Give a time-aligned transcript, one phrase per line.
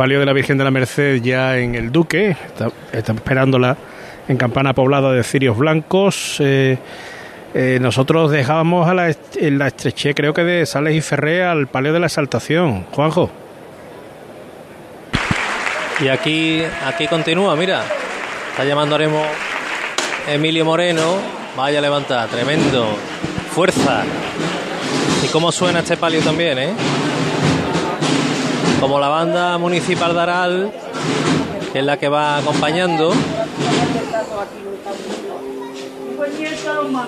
[0.00, 3.76] Palio de la Virgen de la Merced ya en el Duque, está, esperándola
[4.28, 6.38] en campana poblada de cirios blancos.
[6.40, 6.78] Eh,
[7.52, 11.66] eh, nosotros dejábamos a la, en la estreché, creo que de Sales y Ferré, al
[11.66, 12.86] Palio de la Exaltación.
[12.92, 13.30] Juanjo.
[16.02, 17.82] Y aquí, aquí continúa, mira.
[18.52, 19.22] Está llamando mismo
[20.26, 21.16] Emilio Moreno.
[21.58, 22.86] Vaya a levantar, tremendo.
[23.54, 24.04] Fuerza.
[25.22, 26.72] Y cómo suena este palio también, ¿eh?
[28.80, 30.72] Como la banda municipal de Aral,
[31.72, 33.12] que es la que va acompañando.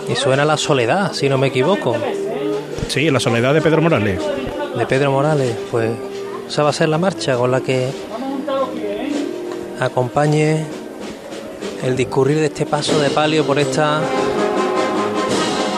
[0.09, 1.97] Y suena la soledad, si no me equivoco.
[2.89, 4.20] Sí, la soledad de Pedro Morales.
[4.77, 5.91] De Pedro Morales, pues
[6.48, 7.89] esa va a ser la marcha con la que
[9.81, 10.65] acompañe
[11.83, 14.00] el discurrir de este paso de palio por esta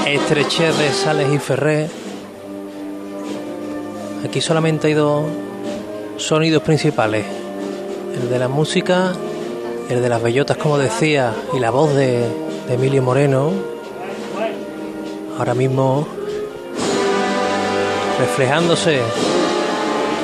[0.07, 1.89] estrechez de Sales y Ferré.
[4.25, 5.25] Aquí solamente hay dos
[6.17, 7.25] sonidos principales,
[8.15, 9.13] el de la música,
[9.89, 13.51] el de las bellotas como decía, y la voz de, Emilio Moreno.
[15.39, 16.07] Ahora mismo
[18.19, 19.01] reflejándose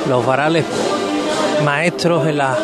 [0.09, 0.65] los varales
[1.63, 2.57] maestros en las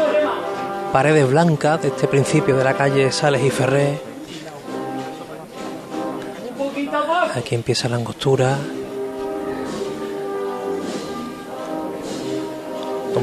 [0.92, 4.00] paredes blancas de este principio de la calle Sales y Ferré.
[7.36, 8.58] Aquí empieza la angostura.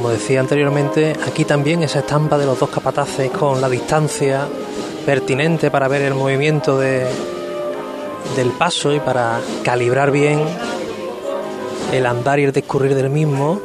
[0.05, 4.47] Como decía anteriormente, aquí también esa estampa de los dos capataces con la distancia
[5.07, 7.07] pertinente para ver el movimiento de,
[8.37, 10.43] del paso y para calibrar bien
[11.91, 13.63] el andar y el discurrir del mismo.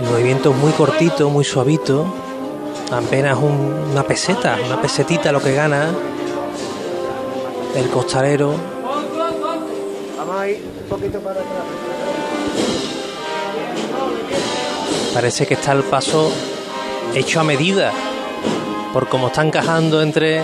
[0.00, 2.06] El movimiento es muy cortito, muy suavito,
[2.90, 5.90] apenas un- una peseta, una pesetita lo que gana
[7.76, 8.73] el costalero.
[10.88, 11.64] Poquito para atrás.
[15.14, 16.30] Parece que está el paso
[17.14, 17.92] hecho a medida,
[18.92, 20.42] por cómo está encajando entre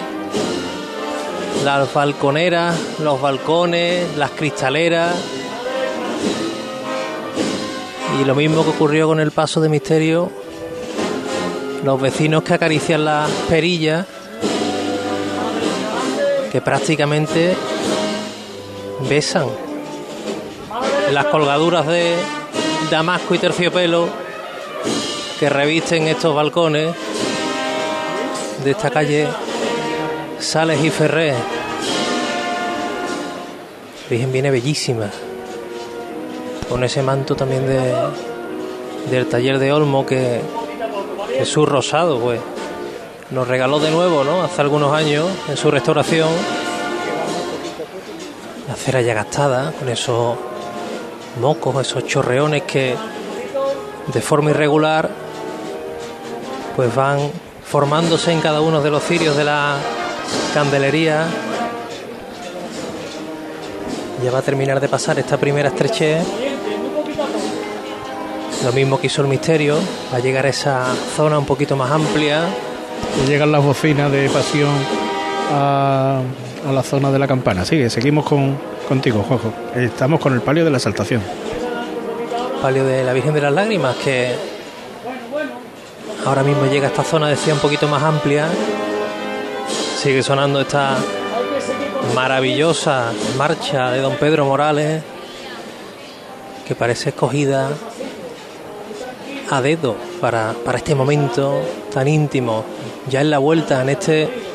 [1.65, 5.15] las balconeras, los balcones, las cristaleras.
[8.21, 10.31] Y lo mismo que ocurrió con el paso de misterio,
[11.85, 14.07] los vecinos que acarician las perillas,
[16.53, 17.57] que prácticamente
[19.09, 19.47] besan
[21.13, 22.17] las colgaduras de
[22.91, 24.09] damasco y terciopelo
[25.39, 26.95] que revisten estos balcones
[28.65, 29.27] de esta calle
[30.39, 31.35] Sales y Ferré.
[34.09, 35.11] Virgen viene bellísima,
[36.69, 37.95] con ese manto también de,
[39.11, 40.41] del taller de Olmo que
[41.39, 42.41] Jesús Rosado, pues,
[43.31, 44.43] nos regaló de nuevo, ¿no?
[44.43, 46.29] Hace algunos años en su restauración.
[48.69, 50.37] La cera ya gastada, con esos
[51.39, 52.97] mocos, esos chorreones que
[54.13, 55.09] de forma irregular
[56.75, 57.19] pues van
[57.65, 59.77] formándose en cada uno de los cirios de la
[60.55, 61.27] candelería.
[64.25, 66.25] Ya va a terminar de pasar esta primera estrechez.
[68.65, 69.79] Lo mismo que hizo el misterio,
[70.13, 72.43] va a llegar a esa zona un poquito más amplia.
[73.25, 74.71] Y llegan las bocinas de pasión
[75.53, 76.21] a,
[76.69, 77.65] a la zona de la campana.
[77.65, 78.59] Sigue, seguimos con,
[78.91, 79.53] contigo, Juanjo.
[79.77, 81.23] Estamos con el palio de la exaltación.
[82.61, 84.35] palio de la Virgen de las Lágrimas, que
[86.27, 88.49] ahora mismo llega a esta zona, decía, un poquito más amplia.
[89.97, 90.97] Sigue sonando esta
[92.17, 95.05] maravillosa marcha de don Pedro Morales,
[96.67, 97.69] que parece escogida
[99.53, 101.63] a dedo para, para este momento
[101.95, 102.65] tan íntimo,
[103.09, 104.50] ya en la vuelta, en este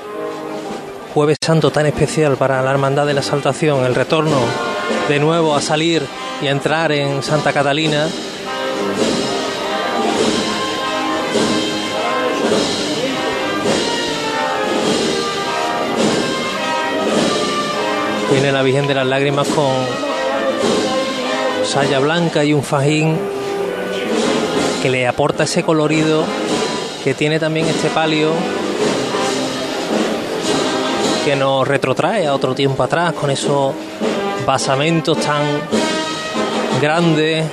[1.16, 4.38] jueves santo tan especial para la Hermandad de la Saltación, el retorno
[5.08, 6.06] de nuevo a salir
[6.42, 8.10] y a entrar en Santa Catalina.
[18.30, 19.72] Viene la Virgen de las Lágrimas con
[21.64, 23.18] saya blanca y un fajín
[24.82, 26.26] que le aporta ese colorido
[27.06, 28.34] que tiene también este palio
[31.26, 33.74] que nos retrotrae a otro tiempo atrás con esos
[34.46, 35.42] basamentos tan
[36.80, 37.46] grandes,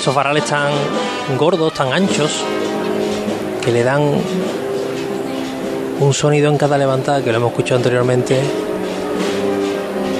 [0.00, 0.72] esos varales tan
[1.38, 2.42] gordos, tan anchos,
[3.64, 4.02] que le dan
[6.00, 8.40] un sonido en cada levantada que lo hemos escuchado anteriormente,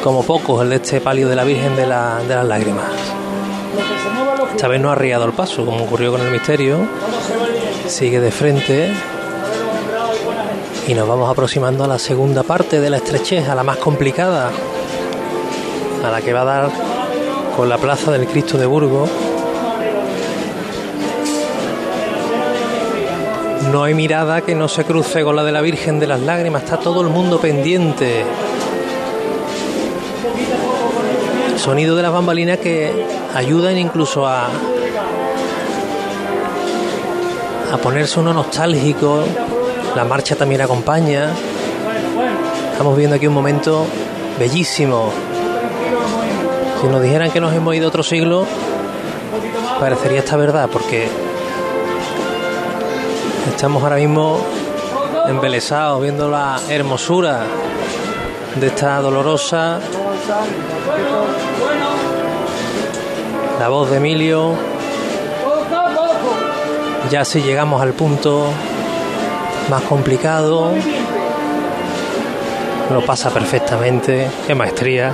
[0.04, 2.84] como pocos, el de este palio de la Virgen de, la- de las Lágrimas.
[4.54, 6.78] Esta vez no ha arriado el paso, como ocurrió con el misterio.
[7.86, 8.92] Sigue de frente.
[10.88, 14.50] Y nos vamos aproximando a la segunda parte de la estrechez, a la más complicada,
[16.02, 16.70] a la que va a dar
[17.55, 19.11] con la plaza del Cristo de Burgos.
[23.70, 26.62] No hay mirada que no se cruce con la de la Virgen de las Lágrimas,
[26.62, 28.25] está todo el mundo pendiente.
[31.58, 32.90] Sonido de las bambalinas que
[33.35, 34.46] ayudan incluso a,
[37.70, 39.25] a ponerse uno nostálgico.
[39.94, 41.31] La marcha también acompaña.
[42.73, 43.87] Estamos viendo aquí un momento
[44.38, 45.11] bellísimo.
[46.81, 48.46] Si nos dijeran que nos hemos ido otro siglo,
[49.81, 51.08] parecería esta verdad, porque
[53.49, 54.40] estamos ahora mismo
[55.26, 57.43] embelesados viendo la hermosura
[58.55, 59.81] de esta dolorosa.
[63.58, 64.55] La voz de Emilio.
[67.11, 68.52] Ya si llegamos al punto
[69.69, 70.73] más complicado,
[72.91, 75.12] lo pasa perfectamente, qué maestría.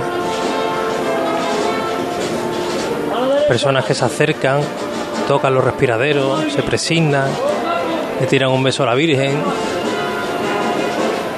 [3.47, 4.61] Personas que se acercan,
[5.27, 7.29] tocan los respiraderos, se presignan,
[8.19, 9.33] le tiran un beso a la Virgen,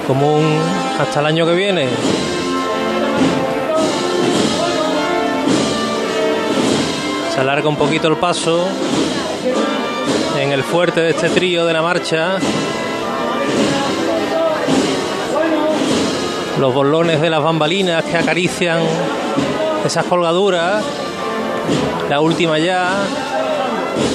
[0.06, 0.60] como un
[1.00, 1.88] hasta el año que viene.
[7.34, 8.68] Se alarga un poquito el paso
[10.40, 12.38] en el fuerte de este trío de la marcha.
[16.60, 18.80] Los bolones de las bambalinas que acarician
[19.86, 20.84] esas colgaduras.
[22.10, 22.90] La última ya.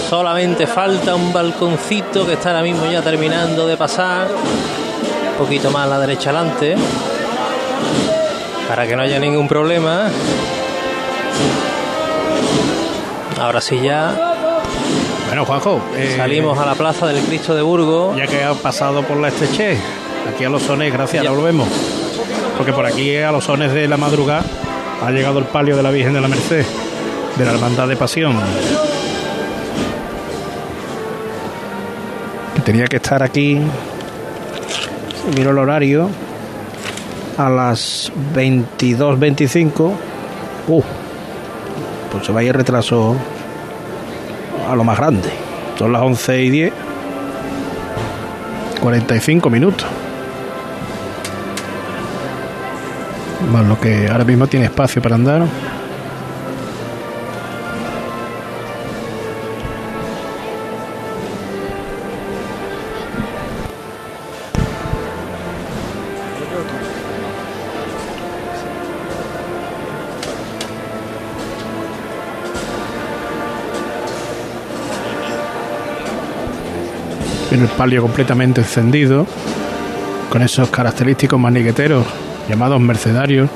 [0.09, 4.29] Solamente falta un balconcito que está ahora mismo ya terminando de pasar.
[4.29, 6.77] Un poquito más a la derecha adelante.
[8.69, 10.09] Para que no haya ningún problema.
[13.41, 14.15] Ahora sí ya
[15.27, 18.17] Bueno, Juanjo, eh, salimos a la plaza del Cristo de Burgos.
[18.17, 19.79] ya que ha pasado por la estrechez,
[20.33, 21.31] aquí a los sones, gracias, Ya.
[21.31, 21.69] ahora volvemos.
[22.63, 24.45] Porque por aquí a los sones de la madrugada
[25.05, 26.65] ha llegado el palio de la Virgen de la Merced,
[27.37, 28.37] de la Hermandad de Pasión.
[32.65, 33.59] Tenía que estar aquí,
[35.25, 36.09] si miro el horario,
[37.37, 39.93] a las 22.25.
[40.69, 40.83] Uh,
[42.13, 43.17] pues se va a ir retraso
[44.71, 45.31] a lo más grande.
[45.77, 46.73] Son las 11 y 10.
[48.81, 49.89] 45 minutos.
[53.61, 55.43] Lo que ahora mismo tiene espacio para andar.
[77.51, 79.27] El palio completamente encendido,
[80.31, 82.05] con esos característicos maniqueteros
[82.49, 83.49] llamados mercenarios,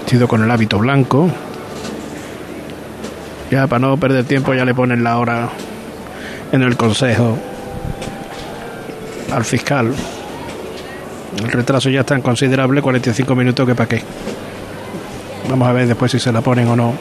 [0.00, 1.30] vestido con el hábito blanco.
[3.50, 5.48] Ya para no perder tiempo ya le ponen la hora
[6.52, 7.38] en el consejo
[9.32, 9.92] al fiscal.
[11.38, 14.02] El retraso ya es tan considerable, 45 minutos que para qué.
[15.50, 16.94] Vamos a ver después si se la ponen o no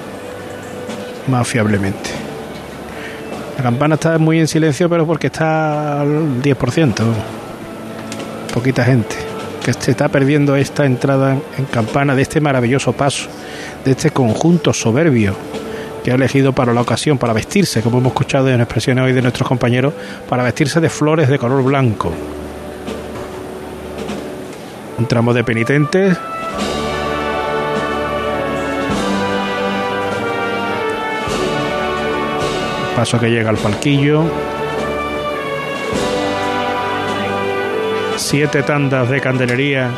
[1.27, 2.09] más fiablemente.
[3.57, 7.03] La campana está muy en silencio, pero porque está al 10%.
[8.53, 9.32] Poquita gente.
[9.63, 13.29] Que se está perdiendo esta entrada en campana de este maravilloso paso,
[13.85, 15.35] de este conjunto soberbio
[16.03, 19.21] que ha elegido para la ocasión, para vestirse, como hemos escuchado en expresiones hoy de
[19.21, 19.93] nuestros compañeros,
[20.27, 22.11] para vestirse de flores de color blanco.
[24.97, 26.17] Un tramo de penitentes.
[32.95, 34.23] Paso que llega al palquillo.
[38.33, 39.91] Siete tandas de candelería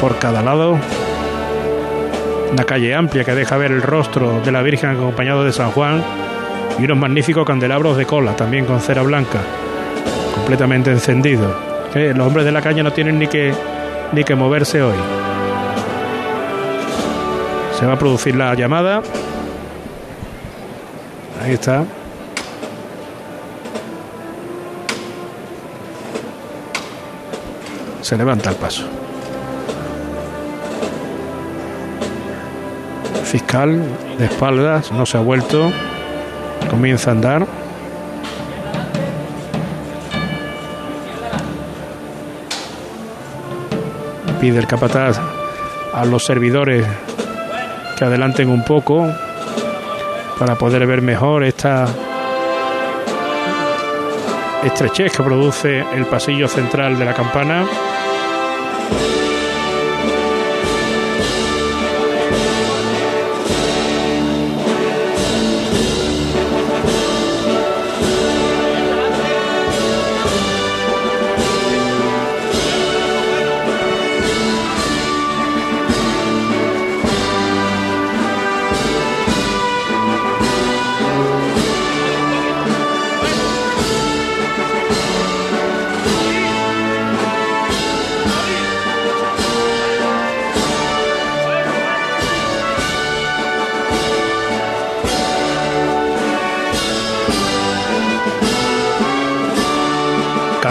[0.00, 0.78] por cada lado.
[2.50, 6.02] Una calle amplia que deja ver el rostro de la Virgen acompañado de San Juan
[6.78, 9.38] y unos magníficos candelabros de cola, también con cera blanca,
[10.34, 11.54] completamente encendidos.
[11.94, 13.52] Eh, los hombres de la calle no tienen ni que,
[14.12, 14.96] ni que moverse hoy.
[17.78, 19.02] Se va a producir la llamada.
[21.44, 21.84] Ahí está.
[28.10, 28.88] Se levanta el paso.
[33.22, 33.80] Fiscal
[34.18, 35.70] de espaldas, no se ha vuelto.
[36.68, 37.46] Comienza a andar.
[44.40, 45.20] Pide el capataz
[45.94, 46.84] a los servidores
[47.96, 49.06] que adelanten un poco
[50.36, 51.86] para poder ver mejor esta
[54.64, 57.68] estrechez que produce el pasillo central de la campana.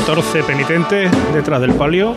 [0.10, 2.16] 14 penitentes detrás del palio.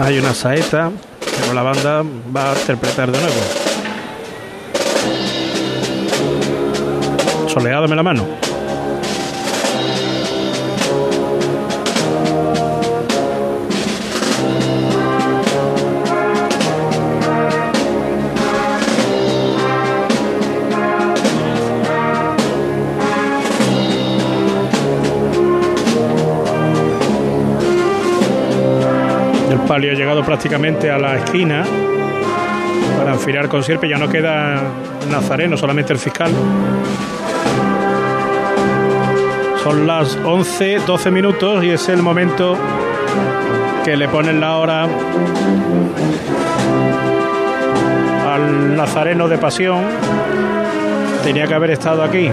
[0.00, 2.02] Hay una saeta, pero la banda
[2.34, 3.63] va a interpretar de nuevo.
[7.54, 8.26] Soleádame la mano.
[29.48, 31.64] El palio ha llegado prácticamente a la esquina
[32.98, 33.88] para enfilar con sierpe.
[33.88, 34.60] Ya no queda
[35.08, 36.32] Nazareno, solamente el fiscal.
[39.64, 42.54] Son las 11, 12 minutos y es el momento
[43.82, 44.86] que le ponen la hora
[48.30, 49.84] al Nazareno de Pasión.
[51.22, 52.28] Tenía que haber estado aquí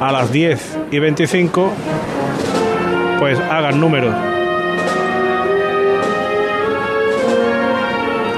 [0.00, 1.72] a las 10 y 25.
[3.20, 4.12] Pues hagan números.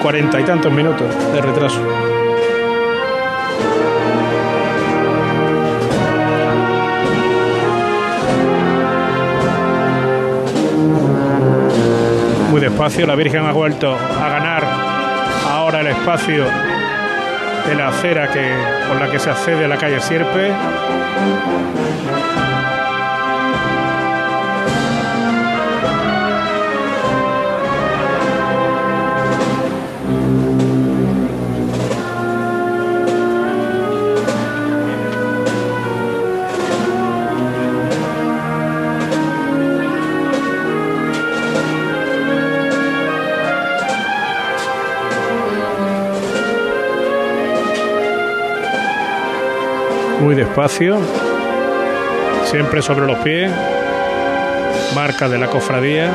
[0.03, 1.81] Cuarenta y tantos minutos de retraso.
[12.71, 13.07] Muy despacio.
[13.07, 14.65] La Virgen ha vuelto a ganar
[15.49, 16.45] ahora el espacio
[17.67, 18.53] de la acera que,
[18.89, 20.53] por la que se accede a la calle Sierpe.
[50.51, 50.99] Despacio,
[52.45, 53.53] siempre sobre los pies,
[54.97, 56.11] marca de la cofradía,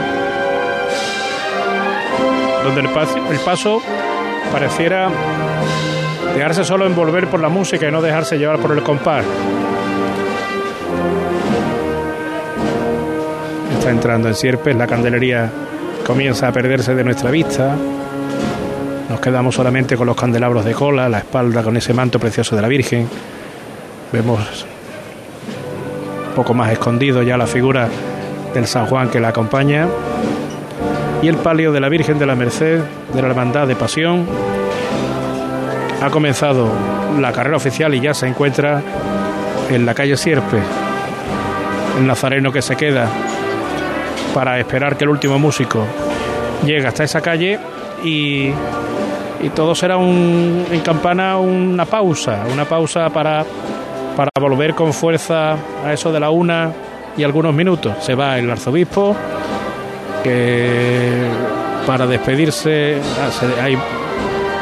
[2.65, 3.82] donde el paso, el paso
[4.51, 5.10] pareciera
[6.34, 9.24] dejarse solo envolver por la música y no dejarse llevar por el compás.
[13.77, 15.50] Está entrando en Sierpes, la candelería
[16.06, 17.77] comienza a perderse de nuestra vista.
[19.10, 22.62] Nos quedamos solamente con los candelabros de cola, la espalda con ese manto precioso de
[22.62, 23.08] la Virgen
[24.15, 24.65] Vemos
[26.29, 27.89] un poco más escondido ya la figura
[28.53, 29.89] del San Juan que la acompaña
[31.22, 32.79] y el palio de la Virgen de la Merced
[33.13, 34.25] de la Hermandad de Pasión.
[36.01, 36.69] Ha comenzado
[37.19, 38.81] la carrera oficial y ya se encuentra
[39.69, 40.60] en la calle Sierpe,
[42.00, 43.10] el nazareno que se queda
[44.34, 45.86] para esperar que el último músico
[46.63, 47.60] llegue hasta esa calle
[48.01, 48.51] y,
[49.41, 53.43] y todo será un, en campana una pausa, una pausa para
[54.15, 55.55] para volver con fuerza
[55.86, 56.72] a eso de la una
[57.17, 57.93] y algunos minutos.
[58.01, 59.15] Se va el arzobispo,
[60.24, 61.27] que
[61.86, 63.77] para despedirse ah, hay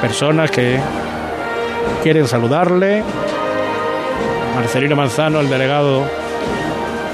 [0.01, 0.79] personas que
[2.01, 3.03] quieren saludarle.
[4.55, 6.03] Marcelino Manzano, el delegado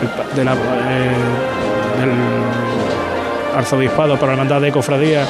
[0.02, 0.58] el pa- de la, eh,
[2.00, 2.12] del
[3.58, 5.26] arzobispado para la hermandad de cofradía,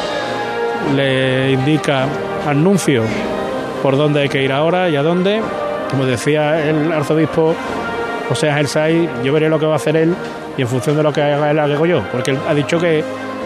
[0.95, 2.05] le indica
[2.47, 3.03] al nuncio
[3.83, 5.41] por dónde hay que ir ahora y a dónde.
[5.89, 7.55] Como decía el arzobispo
[8.27, 10.13] José Ángel Saiz, yo veré lo que va a hacer él
[10.55, 13.03] y en función de lo que haga él hago yo, porque él ha dicho que,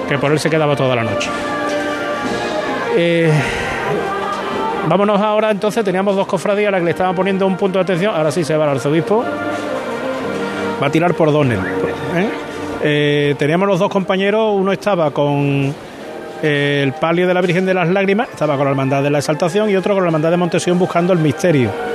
[0.10, 1.30] que por él se quedaba toda la noche.
[2.98, 3.32] Eh,
[4.88, 7.84] vámonos ahora, entonces teníamos dos cofradías a las que le estaban poniendo un punto de
[7.84, 9.24] atención, ahora sí se va el arzobispo,
[10.82, 11.60] va a tirar por Donel.
[11.60, 12.30] ¿eh?
[12.84, 15.74] Eh, teníamos los dos compañeros, uno estaba con
[16.42, 19.70] el palio de la Virgen de las Lágrimas, estaba con la Hermandad de la Exaltación
[19.70, 21.93] y otro con la Hermandad de Montesión buscando el misterio.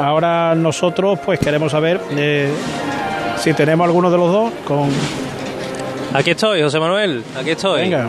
[0.00, 2.50] Ahora nosotros pues queremos saber eh,
[3.36, 4.88] si tenemos alguno de los dos con...
[6.14, 7.82] Aquí estoy, José Manuel, aquí estoy.
[7.82, 8.08] Venga,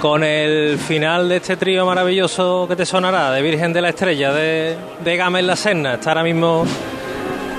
[0.00, 4.32] Con el final de este trío maravilloso que te sonará, de Virgen de la Estrella,
[4.32, 5.94] de, de Gama en la Serna.
[5.94, 6.64] Está ahora mismo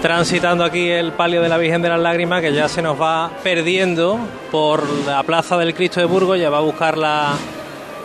[0.01, 3.29] transitando aquí el palio de la Virgen de las Lágrimas, que ya se nos va
[3.43, 4.17] perdiendo
[4.51, 7.33] por la Plaza del Cristo de Burgos, ya va a buscar la,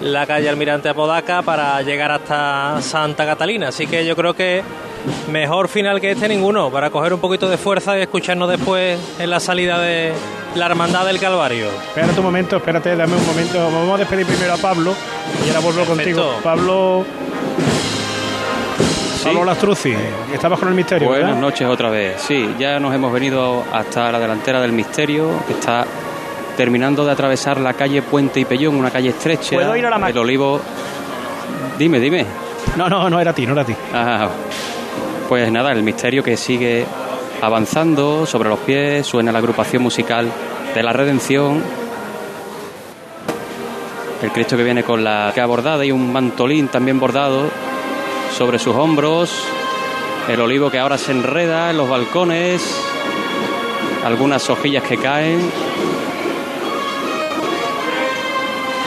[0.00, 3.68] la calle Almirante Apodaca para llegar hasta Santa Catalina.
[3.68, 4.62] Así que yo creo que
[5.30, 9.30] mejor final que este ninguno, para coger un poquito de fuerza y escucharnos después en
[9.30, 10.12] la salida de
[10.54, 11.68] la Hermandad del Calvario.
[11.68, 13.58] espérate un momento, espérate, dame un momento.
[13.64, 14.94] Vamos a despedir primero a Pablo
[15.44, 16.22] y ahora vuelvo Perfecto.
[16.22, 16.40] contigo.
[16.42, 17.04] Pablo...
[19.22, 19.94] Pablo Lastruzzi,
[20.32, 21.40] estabas con el misterio, Buenas ¿verdad?
[21.42, 22.22] noches otra vez.
[22.22, 25.84] Sí, ya nos hemos venido hasta la delantera del misterio, que está
[26.56, 29.56] terminando de atravesar la calle Puente y Pellón, una calle estrecha.
[29.56, 30.58] ¿Puedo ir a la El olivo.
[31.78, 32.24] Dime, dime.
[32.76, 33.74] No, no, no era a ti, no era a ti.
[33.92, 34.28] Ah,
[35.30, 36.84] pues nada, el misterio que sigue
[37.40, 40.28] avanzando sobre los pies, suena la agrupación musical
[40.74, 41.62] de la Redención.
[44.24, 47.48] El Cristo que viene con la que bordada y un mantolín también bordado
[48.36, 49.44] sobre sus hombros.
[50.28, 52.60] El olivo que ahora se enreda en los balcones.
[54.04, 55.48] Algunas hojillas que caen.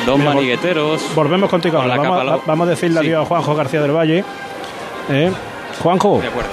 [0.06, 1.01] Dos Mira, manigueteros.
[1.15, 4.25] Volvemos contigo Con Vamos, vamos a decirle adiós a Juanjo García del Valle.
[5.10, 5.32] ¿Eh?
[5.81, 6.19] Juanjo.
[6.21, 6.49] De acuerdo.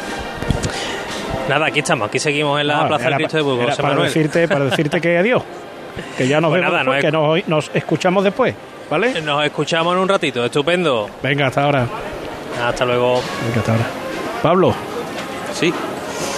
[1.49, 4.09] Nada, aquí estamos, aquí seguimos en la Plaza del Cristo de Burgos, José para Manuel.
[4.09, 5.43] decirte, para decirte que adiós.
[6.17, 8.55] Que ya nos Pues vemos nada, después, no que nos, nos escuchamos después.
[8.89, 9.21] ¿Vale?
[9.23, 11.09] Nos escuchamos en un ratito, estupendo.
[11.23, 11.87] Venga, hasta ahora.
[12.65, 13.21] Hasta luego.
[13.47, 13.85] Venga, hasta ahora.
[14.43, 14.75] Pablo,
[15.53, 15.75] Sí,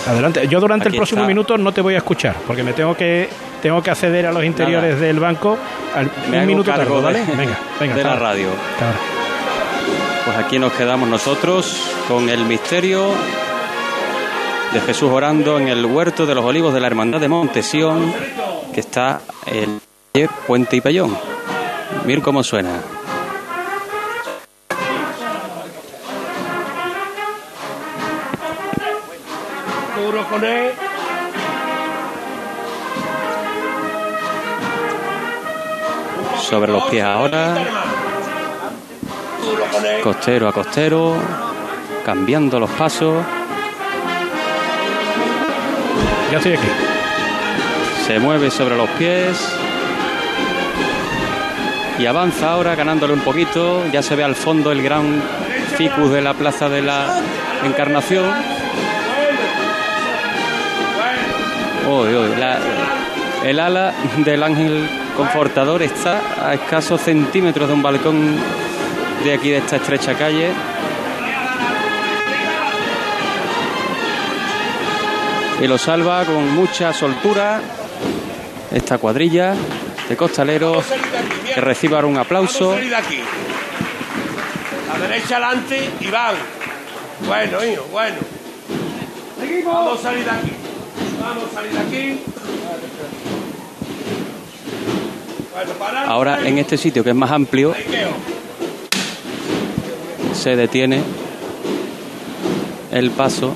[0.09, 0.49] adelante.
[0.49, 1.29] Yo durante Aquí el próximo está.
[1.29, 3.29] minuto no te voy a escuchar, porque me tengo que
[3.61, 5.57] tengo que acceder a los interiores del banco
[5.95, 7.21] al, me un minuto tarde, ¿vale?
[7.25, 7.95] de, Venga, venga.
[7.95, 8.49] de la radio.
[8.73, 8.99] hasta ahora.
[10.33, 13.11] Pues aquí nos quedamos nosotros con el misterio
[14.73, 18.15] de Jesús orando en el huerto de los olivos de la Hermandad de Montesión,
[18.73, 19.79] que está en
[20.11, 21.19] calle Puente y Pellón.
[22.07, 22.81] Mir cómo suena.
[30.03, 30.73] Duro con él.
[36.41, 37.92] Sobre los pies ahora.
[40.03, 41.15] Costero a costero,
[42.05, 43.25] cambiando los pasos.
[46.31, 46.69] Ya estoy aquí.
[48.07, 49.37] Se mueve sobre los pies.
[51.99, 53.85] Y avanza ahora ganándole un poquito.
[53.93, 55.23] Ya se ve al fondo el gran
[55.77, 57.21] ficus de la Plaza de la
[57.65, 58.25] Encarnación.
[61.89, 62.59] Uy, la-
[63.45, 63.93] el ala
[64.25, 68.37] del ángel confortador está a escasos centímetros de un balcón
[69.25, 70.51] de aquí de esta estrecha calle.
[75.61, 77.61] Y lo salva con mucha soltura
[78.73, 79.55] esta cuadrilla
[80.09, 80.85] de costaleros
[81.55, 82.71] que reciba ahora un aplauso.
[82.71, 83.21] Vamos a salir de aquí.
[84.89, 86.35] La derecha adelante y van.
[87.27, 88.17] Bueno, hijo, bueno.
[89.65, 90.53] Vamos a salir de aquí.
[91.21, 92.21] Vamos a salir de aquí.
[96.07, 97.75] Ahora en este sitio que es más amplio
[100.43, 101.01] se detiene
[102.91, 103.55] el paso.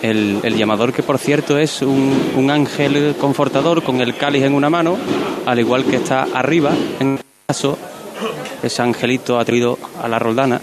[0.00, 4.96] El, llamador que por cierto es un, ángel confortador con el cáliz en una mano,
[5.44, 7.76] al igual que está arriba en el paso,
[8.62, 10.62] ese angelito atribuido a la Roldana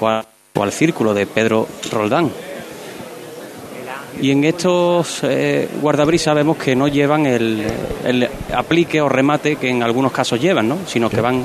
[0.00, 2.32] o, o al círculo de Pedro Roldán.
[4.20, 7.64] Y en estos eh, guardabrisas vemos que no llevan el,
[8.04, 10.78] el aplique o remate que en algunos casos llevan, ¿no?
[10.86, 11.44] sino que van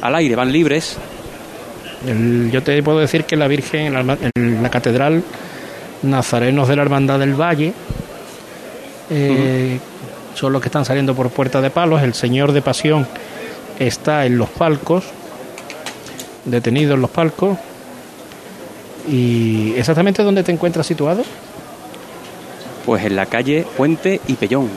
[0.00, 0.96] al aire, van libres.
[2.06, 5.22] El- yo te puedo decir que la Virgen en la, alma- en la catedral
[6.02, 7.72] Nazarenos de la Hermandad del Valle
[9.10, 9.78] eh,
[10.34, 12.02] son los que están saliendo por Puerta de Palos.
[12.02, 13.06] El Señor de Pasión
[13.78, 15.04] está en los palcos,
[16.44, 17.58] detenido en los palcos.
[19.08, 21.22] ¿Y exactamente dónde te encuentras situado?
[22.88, 24.70] Pues en la calle Puente y Pellón,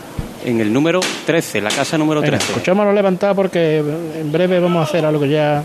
[0.44, 2.52] en el número 13, la casa número Venga, 13.
[2.52, 5.64] escuchémoslo levantar porque en breve vamos a hacer algo ya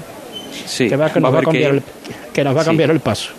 [0.65, 1.83] Sí, que, va, que nos va a cambiar, que- el,
[2.33, 2.69] que nos va a Sí.
[2.69, 3.31] cambiar el paso.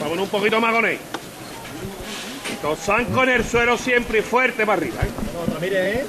[0.00, 0.98] Vámonos un poquito más con él.
[2.62, 4.96] Tosan con el suelo siempre y fuerte para arriba.
[5.62, 6.04] ¿eh?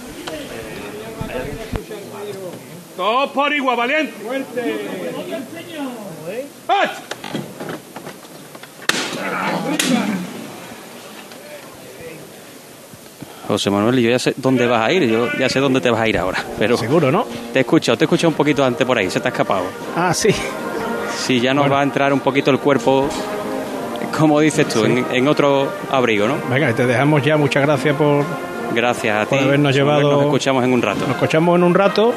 [2.95, 4.13] Todos por igual, valiente.
[4.23, 4.75] Fuerte.
[13.47, 16.01] José Manuel, yo ya sé dónde vas a ir, yo ya sé dónde te vas
[16.01, 17.25] a ir ahora, pero Seguro, ¿no?
[17.53, 19.63] te he escuchado, te he escuchado un poquito antes por ahí, se te ha escapado.
[19.95, 20.29] Ah, sí.
[21.17, 23.07] Si ya nos va a entrar un poquito el cuerpo,
[24.17, 26.35] como dices tú, en, en otro abrigo, ¿no?
[26.51, 27.37] Venga, te dejamos ya.
[27.37, 28.23] Muchas gracias por.
[28.75, 29.45] Gracias a Por ti.
[29.45, 30.99] habernos llevado- Nos escuchamos en un rato.
[31.01, 32.13] Nos escuchamos en un rato.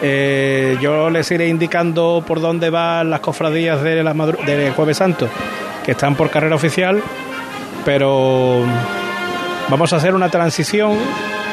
[0.00, 5.28] Eh, yo les iré indicando por dónde van las cofradías de la de Jueves Santo,
[5.84, 7.02] que están por carrera oficial,
[7.84, 8.62] pero
[9.68, 10.96] vamos a hacer una transición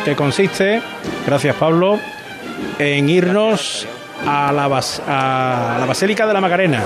[0.05, 0.81] que consiste,
[1.25, 1.99] gracias Pablo,
[2.77, 3.87] en irnos
[4.27, 6.81] a la, bas- a la Basílica de la Macarena.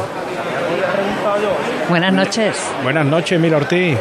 [1.89, 2.58] Buenas noches.
[2.84, 3.97] Buenas noches, Mil Ortiz.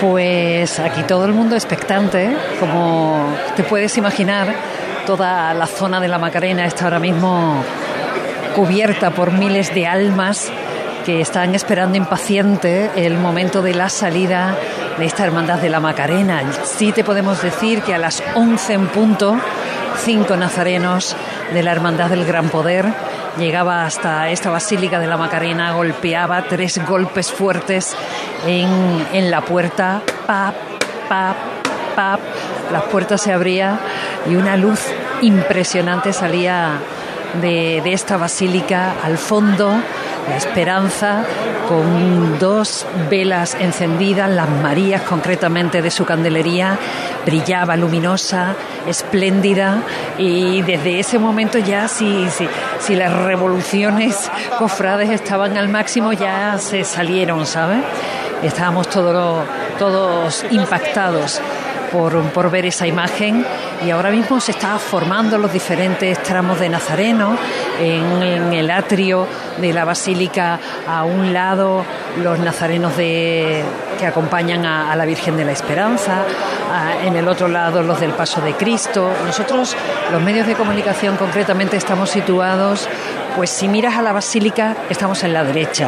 [0.00, 4.46] Pues aquí todo el mundo expectante, como te puedes imaginar,
[5.06, 7.64] toda la zona de la Macarena está ahora mismo
[8.54, 10.50] cubierta por miles de almas
[11.04, 14.54] que están esperando impaciente el momento de la salida
[14.98, 16.42] de esta hermandad de la Macarena.
[16.64, 19.36] Sí te podemos decir que a las 11 en punto,
[20.04, 21.16] cinco nazarenos
[21.52, 22.86] de la hermandad del Gran Poder
[23.38, 27.96] llegaba hasta esta basílica de la Macarena, golpeaba tres golpes fuertes
[28.46, 30.54] en, en la puerta, pap,
[31.08, 31.36] pap,
[31.94, 32.20] pap,
[32.72, 33.78] las puertas se abrían
[34.28, 34.80] y una luz
[35.22, 36.80] impresionante salía
[37.40, 39.80] de, de esta basílica al fondo,
[40.28, 41.24] la esperanza,
[41.68, 46.78] con dos velas encendidas, las Marías concretamente de su candelería,
[47.24, 48.54] brillaba luminosa,
[48.86, 49.82] espléndida,
[50.16, 52.26] y desde ese momento ya si,
[52.80, 57.80] si, las revoluciones cofrades estaban al máximo, ya se salieron, ¿sabes?
[58.42, 59.44] Estábamos todos,
[59.78, 61.40] todos impactados
[61.92, 63.44] por, por ver esa imagen
[63.84, 67.36] y ahora mismo se está formando los diferentes tramos de Nazareno
[67.80, 69.26] en, el atrio
[69.58, 71.84] de la basílica a un lado
[72.22, 73.62] los nazarenos de,
[73.98, 76.24] que acompañan a, la Virgen de la Esperanza
[77.04, 79.10] en el otro lado los del Paso de Cristo.
[79.24, 79.76] Nosotros
[80.10, 82.88] los medios de comunicación concretamente estamos situados
[83.38, 85.86] pues si miras a la basílica estamos en la derecha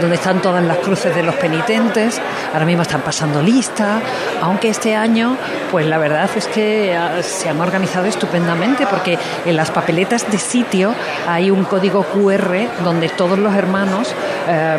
[0.00, 2.20] donde están todas las cruces de los penitentes.
[2.52, 4.00] Ahora mismo están pasando lista
[4.42, 5.36] aunque este año
[5.70, 10.38] pues la verdad es que ah, se han organizado estupendamente porque en las papeletas de
[10.38, 10.92] sitio
[11.28, 14.12] hay un código QR donde todos los hermanos
[14.48, 14.78] eh,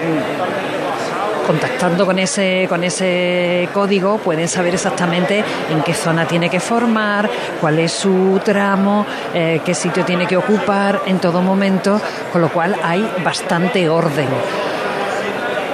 [1.49, 7.27] contactando con ese, con ese código pueden saber exactamente en qué zona tiene que formar,
[7.59, 11.99] cuál es su tramo, eh, qué sitio tiene que ocupar en todo momento,
[12.31, 14.27] con lo cual hay bastante orden.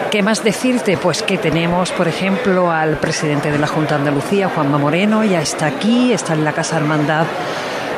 [0.10, 0.96] ¿Qué más decirte?
[0.96, 5.42] Pues que tenemos, por ejemplo, al presidente de la Junta de Andalucía, Juanma Moreno, ya
[5.42, 7.26] está aquí, está en la Casa Hermandad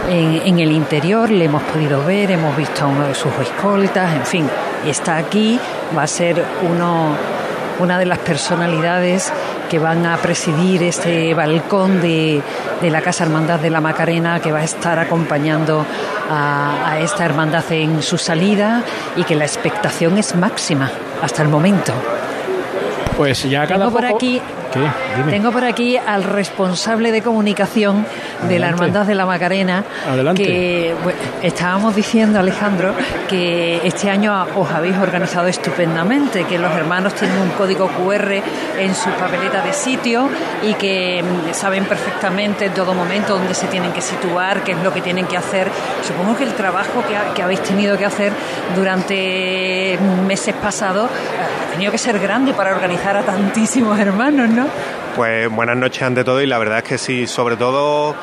[0.10, 4.26] en, el interior, le hemos podido ver, hemos visto a uno de sus escoltas, en
[4.26, 4.50] fin,
[4.86, 5.60] está aquí,
[5.96, 7.16] va a ser uno,
[7.80, 9.32] una de las personalidades
[9.70, 12.42] que van a presidir este balcón de,
[12.82, 15.86] de la Casa Hermandad de la Macarena, que va a estar acompañando
[16.30, 18.82] a, a esta hermandad en su salida
[19.16, 20.90] y que la expectación es máxima
[21.22, 21.94] hasta el momento.
[23.16, 24.80] Pues ya cada Tengo por poco- aquí ¿Qué?
[25.18, 25.32] Dime.
[25.32, 28.06] Tengo por aquí al responsable de comunicación
[28.48, 28.70] de la.
[28.70, 29.84] Hermandad de la Macarena.
[30.08, 30.44] Adelante.
[30.44, 32.94] Que bueno, estábamos diciendo, Alejandro,
[33.28, 38.32] que este año os habéis organizado estupendamente, que los hermanos tienen un código QR
[38.80, 40.30] en su papeleta de sitio
[40.64, 44.84] y que mm, saben perfectamente en todo momento dónde se tienen que situar, qué es
[44.84, 45.70] lo que tienen que hacer.
[46.06, 48.32] Supongo que el trabajo que, ha- que habéis tenido que hacer
[48.76, 54.66] durante meses pasados eh, ha tenido que ser grande para organizar a tantísimos hermanos, ¿no?
[55.18, 58.16] Pues buenas noches ante todo y la verdad es que sí, sobre todo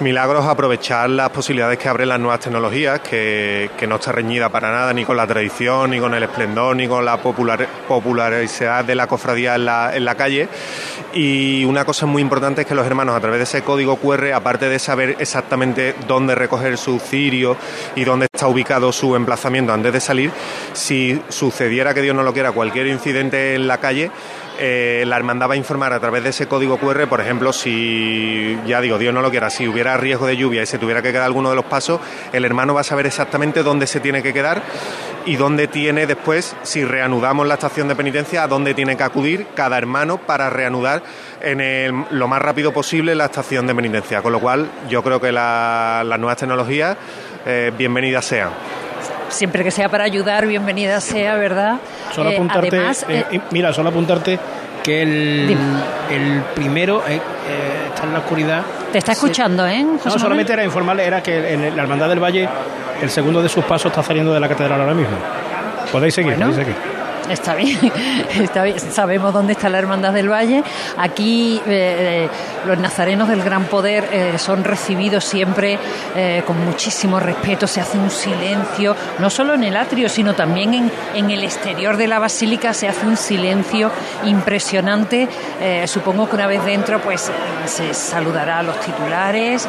[0.00, 4.72] Milagros aprovechar las posibilidades que abren las nuevas tecnologías, que, que no está reñida para
[4.72, 8.94] nada ni con la tradición, ni con el esplendor, ni con la popular, popularidad de
[8.94, 10.48] la cofradía en la, en la calle.
[11.12, 14.32] Y una cosa muy importante es que los hermanos, a través de ese código QR,
[14.32, 17.58] aparte de saber exactamente dónde recoger su cirio
[17.94, 20.30] y dónde está ubicado su emplazamiento antes de salir,
[20.72, 24.10] si sucediera que Dios no lo quiera cualquier incidente en la calle,
[24.64, 28.56] eh, la hermandad va a informar a través de ese código QR, por ejemplo, si,
[28.64, 31.10] ya digo, Dios no lo quiera, si hubiera riesgo de lluvia y se tuviera que
[31.10, 32.00] quedar alguno de los pasos,
[32.32, 34.62] el hermano va a saber exactamente dónde se tiene que quedar
[35.26, 39.48] y dónde tiene después, si reanudamos la estación de penitencia, a dónde tiene que acudir
[39.56, 41.02] cada hermano para reanudar
[41.40, 44.22] en lo más rápido posible la estación de penitencia.
[44.22, 46.96] Con lo cual, yo creo que las nuevas tecnologías,
[47.44, 48.50] eh, bienvenidas sean
[49.32, 51.78] siempre que sea para ayudar, bienvenida sea, ¿verdad?
[52.14, 52.76] Solo eh, apuntarte,
[53.08, 54.38] eh, eh, mira, solo apuntarte
[54.82, 55.56] que el,
[56.10, 58.62] el primero está en la oscuridad.
[58.90, 59.82] Te está escuchando, ¿eh?
[59.82, 62.48] no, solamente era informarle, era que en la Hermandad del Valle
[63.00, 65.16] el segundo de sus pasos está saliendo de la catedral ahora mismo.
[65.90, 66.91] Podéis seguir, podéis seguir.
[67.28, 67.78] Está bien,
[68.40, 70.62] está bien, sabemos dónde está la Hermandad del Valle.
[70.96, 72.28] Aquí eh, eh,
[72.66, 75.78] los nazarenos del Gran Poder eh, son recibidos siempre
[76.46, 80.92] con muchísimo respeto, se hace un silencio, no solo en el atrio, sino también en,
[81.14, 83.90] en el exterior de la basílica se hace un silencio
[84.24, 85.28] impresionante.
[85.86, 87.30] supongo que una vez dentro pues
[87.66, 89.66] se saludará a los titulares,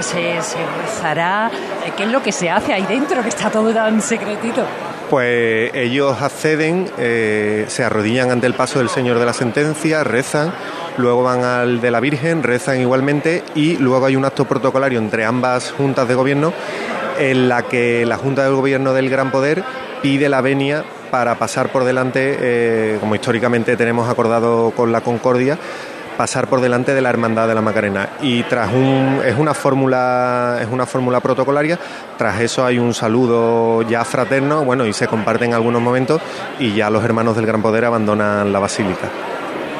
[0.00, 1.50] se, se rezará.
[1.96, 4.64] ¿Qué es lo que se hace ahí dentro, que está todo tan secretito?
[5.10, 10.52] Pues ellos acceden, eh, se arrodillan ante el paso del Señor de la Sentencia, rezan,
[10.96, 15.24] luego van al de la Virgen, rezan igualmente y luego hay un acto protocolario entre
[15.24, 16.52] ambas juntas de gobierno
[17.18, 19.64] en la que la Junta del Gobierno del Gran Poder
[20.02, 25.58] pide la venia para pasar por delante, eh, como históricamente tenemos acordado con la Concordia,
[26.18, 28.08] pasar por delante de la Hermandad de la Macarena.
[28.20, 31.78] Y tras un, es una fórmula, es una fórmula protocolaria,
[32.18, 36.20] tras eso hay un saludo ya fraterno, bueno, y se comparten algunos momentos
[36.58, 39.08] y ya los hermanos del Gran Poder abandonan la basílica.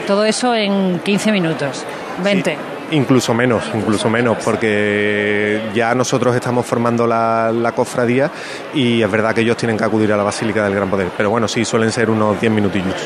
[0.06, 1.84] Todo eso en 15 minutos,
[2.22, 2.56] 20.
[2.92, 8.30] Incluso menos, incluso menos, porque ya nosotros estamos formando la, la, cofradía
[8.72, 11.08] y es verdad que ellos tienen que acudir a la Basílica del Gran Poder.
[11.16, 12.96] Pero bueno, sí, suelen ser unos 10 minutillos.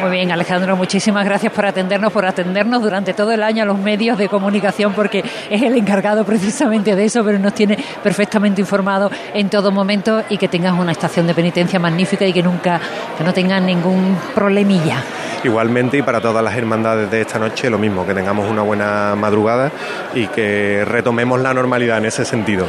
[0.00, 3.78] Muy bien, Alejandro, muchísimas gracias por atendernos, por atendernos durante todo el año a los
[3.78, 9.10] medios de comunicación, porque es el encargado precisamente de eso, pero nos tiene perfectamente informado
[9.34, 12.80] en todo momento y que tengas una estación de penitencia magnífica y que nunca,
[13.18, 15.02] que no tengan ningún problemilla.
[15.44, 19.14] Igualmente y para todas las hermandades de esta noche lo mismo, que tengamos una buena
[19.16, 19.70] madrugada
[20.14, 22.66] y que retomemos la normalidad en ese sentido.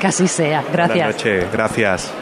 [0.00, 0.96] Que así sea, gracias.
[0.96, 2.12] Buenas noches, gracias.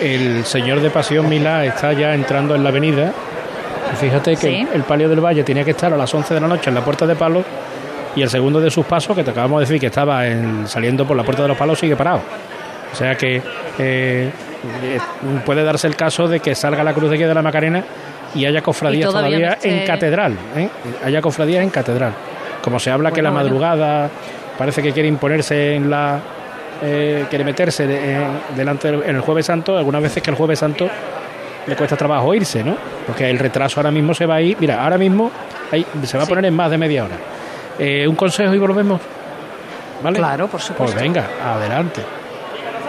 [0.00, 3.12] El señor de Pasión Milá está ya entrando en la avenida
[3.96, 6.70] Fíjate que el palio del Valle tenía que estar a las 11 de la noche
[6.70, 7.44] en la puerta de palos
[8.14, 10.22] y el segundo de sus pasos, que te acabamos de decir que estaba
[10.66, 12.20] saliendo por la puerta de los palos, sigue parado.
[12.92, 13.42] O sea que eh,
[13.78, 14.30] eh,
[15.46, 17.82] puede darse el caso de que salga la cruz de guía de la Macarena
[18.34, 20.36] y haya cofradías todavía, en catedral.
[20.56, 20.68] ¿eh?
[21.04, 22.12] Haya cofradías en catedral.
[22.62, 24.10] Como se habla que la madrugada
[24.58, 26.20] parece que quiere imponerse en la.
[26.80, 27.86] quiere meterse
[28.54, 30.88] delante en el Jueves Santo, algunas veces que el Jueves Santo
[31.66, 32.76] le cuesta trabajo irse, ¿no?
[33.06, 34.56] Porque el retraso ahora mismo se va a ir.
[34.58, 35.30] Mira, ahora mismo
[35.70, 37.16] ahí, se va a poner en más de media hora.
[37.78, 39.00] Eh, un consejo y volvemos.
[40.02, 40.18] ¿Vale?
[40.18, 40.94] Claro, por supuesto.
[40.94, 42.02] Pues venga, adelante.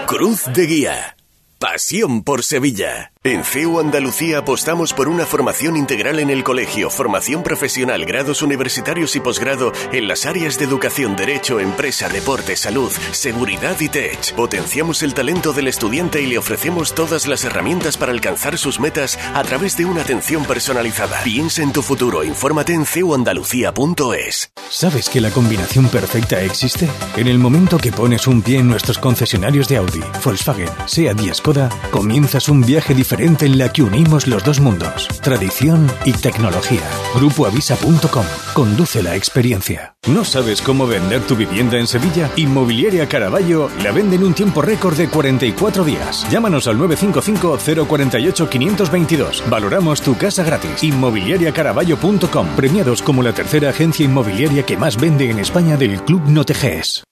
[0.05, 1.15] Cruz de Guía.
[1.63, 3.13] Pasión por Sevilla.
[3.25, 9.15] En CEU Andalucía apostamos por una formación integral en el colegio, formación profesional, grados universitarios
[9.15, 14.33] y posgrado en las áreas de educación, derecho, empresa, deporte, salud, seguridad y tech.
[14.33, 19.17] Potenciamos el talento del estudiante y le ofrecemos todas las herramientas para alcanzar sus metas
[19.33, 21.23] a través de una atención personalizada.
[21.23, 24.51] Piensa en tu futuro, infórmate en ceuandalucía.es.
[24.69, 26.89] ¿Sabes que la combinación perfecta existe?
[27.15, 31.33] En el momento que pones un pie en nuestros concesionarios de Audi, Volkswagen, SEAT y
[31.33, 31.52] Skoda,
[31.91, 36.81] comienzas un viaje diferente en la que unimos los dos mundos, tradición y tecnología.
[37.15, 38.25] Grupoavisa.com.
[38.53, 39.95] Conduce la experiencia.
[40.07, 42.29] ¿No sabes cómo vender tu vivienda en Sevilla?
[42.35, 46.27] Inmobiliaria Caraballo la vende en un tiempo récord de 44 días.
[46.29, 49.43] Llámanos al 955 048 522.
[49.49, 50.83] Valoramos tu casa gratis.
[50.83, 52.47] Inmobiliariacaraballo.com.
[52.55, 57.03] Premiados como la tercera agencia inmobiliaria que más vende en España del Club Noteges.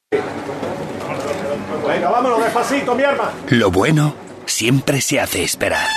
[1.87, 3.31] Venga, vámonos despacito, mi arma.
[3.49, 5.87] Lo bueno siempre se hace esperar.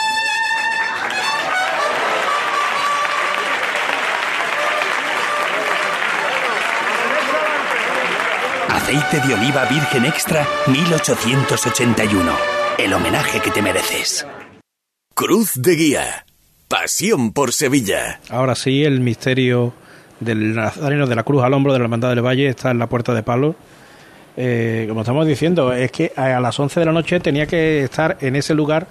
[8.69, 12.33] Aceite de oliva virgen extra 1881.
[12.79, 14.27] El homenaje que te mereces.
[15.15, 16.27] Cruz de Guía.
[16.69, 18.21] Pasión por Sevilla.
[18.31, 19.75] Ahora sí, el misterio
[20.21, 22.89] del Nazareno de la Cruz al hombro de la Hermandad del Valle está en la
[22.89, 23.55] Puerta de Palo
[24.37, 28.17] eh, como estamos diciendo, es que a las 11 de la noche tenía que estar
[28.21, 28.87] en ese lugar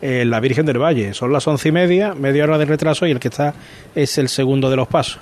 [0.00, 1.14] eh, la Virgen del Valle.
[1.14, 3.54] Son las once y media, media hora de retraso y el que está
[3.94, 5.20] es el segundo de los pasos.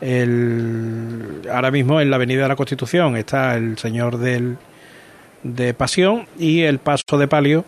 [0.00, 4.56] El, ahora mismo en la Avenida de la Constitución está el Señor del,
[5.42, 7.64] de Pasión y el paso de palio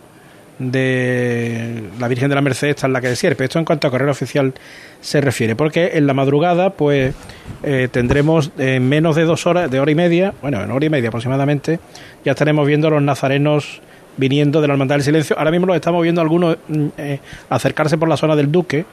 [0.59, 3.45] de la Virgen de la Merced está en la que de Sierpe.
[3.45, 4.53] Esto en cuanto a carrera oficial
[5.01, 7.15] se refiere, porque en la madrugada pues
[7.63, 10.91] eh, tendremos en menos de dos horas, de hora y media, bueno, en hora y
[10.91, 11.81] media aproximadamente,
[12.25, 13.81] ya estaremos viendo a los nazarenos
[14.17, 15.37] viniendo de la Hermandad del Silencio.
[15.39, 17.19] Ahora mismo los estamos viendo algunos mm, eh,
[17.51, 18.85] acercarse por la zona del Duque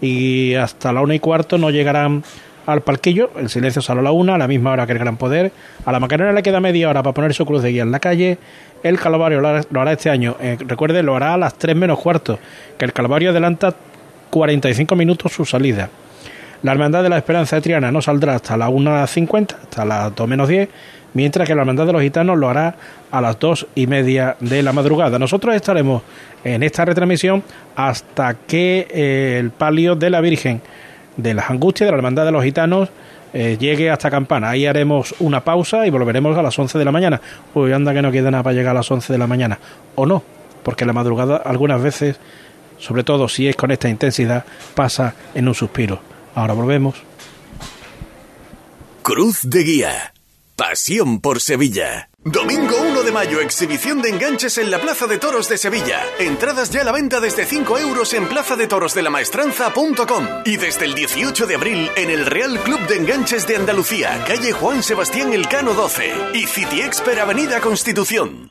[0.00, 2.22] y hasta la una y cuarto no llegarán
[2.68, 5.16] al palquillo, el silencio sale a la una, a la misma hora que el Gran
[5.16, 5.50] Poder,
[5.86, 7.98] a la Macarena le queda media hora para poner su cruz de guía en la
[7.98, 8.36] calle,
[8.82, 12.38] el Calvario lo hará, este año, eh, recuerde, lo hará a las tres menos cuarto,
[12.76, 13.74] que el Calvario adelanta
[14.28, 15.88] 45 minutos su salida.
[16.62, 20.28] La Hermandad de la Esperanza de Triana no saldrá hasta las 1.50, hasta las 2
[20.28, 20.68] menos 10,
[21.14, 22.74] mientras que la Hermandad de los Gitanos lo hará
[23.10, 25.18] a las dos y media de la madrugada.
[25.18, 26.02] Nosotros estaremos
[26.44, 27.42] en esta retransmisión
[27.76, 30.60] hasta que eh, el palio de la Virgen
[31.18, 32.88] de las Angustias de la Hermandad de los Gitanos
[33.34, 34.50] eh, llegue hasta Campana.
[34.50, 37.20] Ahí haremos una pausa y volveremos a las 11 de la mañana.
[37.54, 39.58] Uy, anda que no queda nada para llegar a las 11 de la mañana.
[39.96, 40.22] O no,
[40.62, 42.18] porque la madrugada algunas veces,
[42.78, 46.00] sobre todo si es con esta intensidad, pasa en un suspiro.
[46.34, 46.94] Ahora volvemos.
[49.02, 50.14] Cruz de Guía.
[50.56, 52.07] Pasión por Sevilla.
[52.24, 56.02] Domingo 1 de mayo, exhibición de enganches en la Plaza de Toros de Sevilla.
[56.18, 61.54] Entradas ya a la venta desde 5 euros en plazadetorosdelamaestranza.com y desde el 18 de
[61.54, 66.46] abril en el Real Club de Enganches de Andalucía, calle Juan Sebastián Elcano 12 y
[66.46, 68.50] City Expert Avenida Constitución.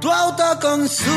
[0.00, 1.10] Tu autoconsumo,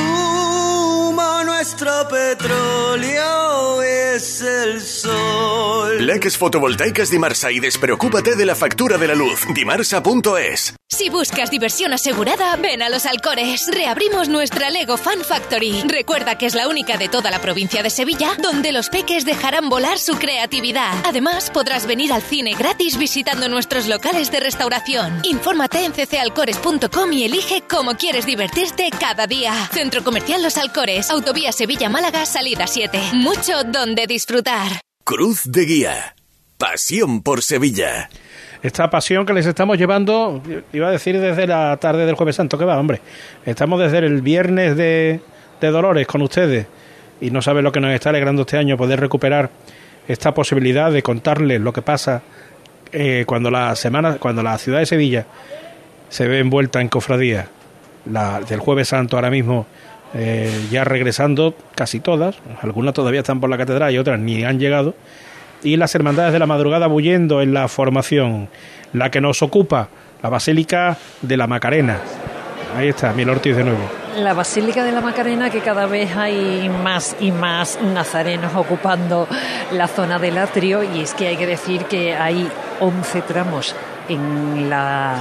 [1.46, 6.06] nuestro petróleo es el sol.
[6.06, 9.48] Leques fotovoltaicas Dimarsa y despreocúpate de la factura de la luz.
[9.54, 13.70] Dimarsa.es Si buscas diversión asegurada, ven a Los Alcores.
[13.74, 15.84] Reabrimos nuestra Lego Fan Factory.
[15.88, 19.70] Recuerda que es la única de toda la provincia de Sevilla donde los peques dejarán
[19.70, 20.94] volar su creatividad.
[21.06, 25.22] Además, podrás venir al cine gratis visitando nuestros locales de restauración.
[25.24, 29.54] Infórmate en ccalcores.com y elige cómo quieres divertirte cada día.
[29.72, 33.00] Centro Comercial Los Alcores, Autovía Sevilla-Málaga, salida 7.
[33.14, 34.82] Mucho donde disfrutar.
[35.04, 36.16] Cruz de Guía.
[36.58, 38.10] Pasión por Sevilla.
[38.62, 42.58] Esta pasión que les estamos llevando, iba a decir desde la tarde del Jueves Santo,
[42.58, 43.02] que va, hombre.
[43.46, 45.20] Estamos desde el viernes de,
[45.60, 46.66] de Dolores con ustedes
[47.20, 49.50] y no sabe lo que nos está alegrando este año poder recuperar
[50.08, 52.22] esta posibilidad de contarles lo que pasa
[52.92, 55.26] eh, cuando la semana, cuando la ciudad de Sevilla
[56.10, 57.48] se ve envuelta en cofradía
[58.06, 59.66] la, del jueves santo ahora mismo
[60.16, 64.60] eh, ya regresando casi todas, algunas todavía están por la catedral y otras ni han
[64.60, 64.94] llegado,
[65.64, 68.48] y las hermandades de la madrugada bullendo en la formación,
[68.92, 69.90] la que nos ocupa,
[70.22, 71.98] la Basílica de la Macarena.
[72.78, 73.90] Ahí está, Mil Ortiz de nuevo.
[74.18, 79.28] La Basílica de la Macarena, que cada vez hay más y más nazarenos ocupando
[79.72, 82.48] la zona del atrio, y es que hay que decir que hay
[82.80, 83.76] 11 tramos
[84.10, 85.16] en la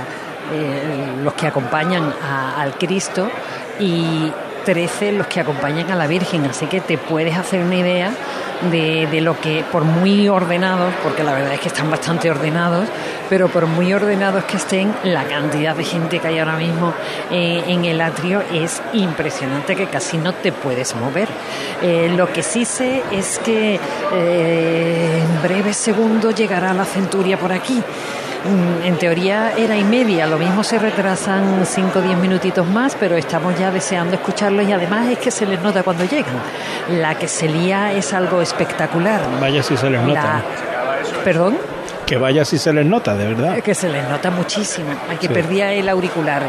[0.52, 3.30] eh, los que acompañan al Cristo
[3.78, 4.30] y
[4.64, 6.46] 13 los que acompañan a la Virgen.
[6.46, 8.12] Así que te puedes hacer una idea
[8.70, 12.88] de, lo que, por muy ordenados, porque la verdad es que están bastante ordenados,
[13.28, 16.94] pero por muy ordenados que estén, la cantidad de gente que hay ahora mismo
[17.30, 21.28] eh, en el atrio es impresionante que casi no te puedes mover.
[21.82, 23.80] Eh, lo que sí sé es que
[24.12, 27.82] en breve segundo llegará la centuria por aquí.
[28.44, 32.96] Mm, en teoría era y media, lo mismo se retrasan 5 o 10 minutitos más,
[32.98, 36.34] pero estamos ya deseando escucharlos y además es que se les nota cuando llegan.
[36.90, 39.20] La que se lía es algo espectacular.
[39.40, 40.42] Vaya si se les nota.
[41.24, 41.56] ¿Perdón?
[42.06, 43.60] Que vaya si se les nota, de verdad.
[43.60, 44.90] Que se les nota muchísimo.
[45.08, 46.42] Hay que perdía el auricular.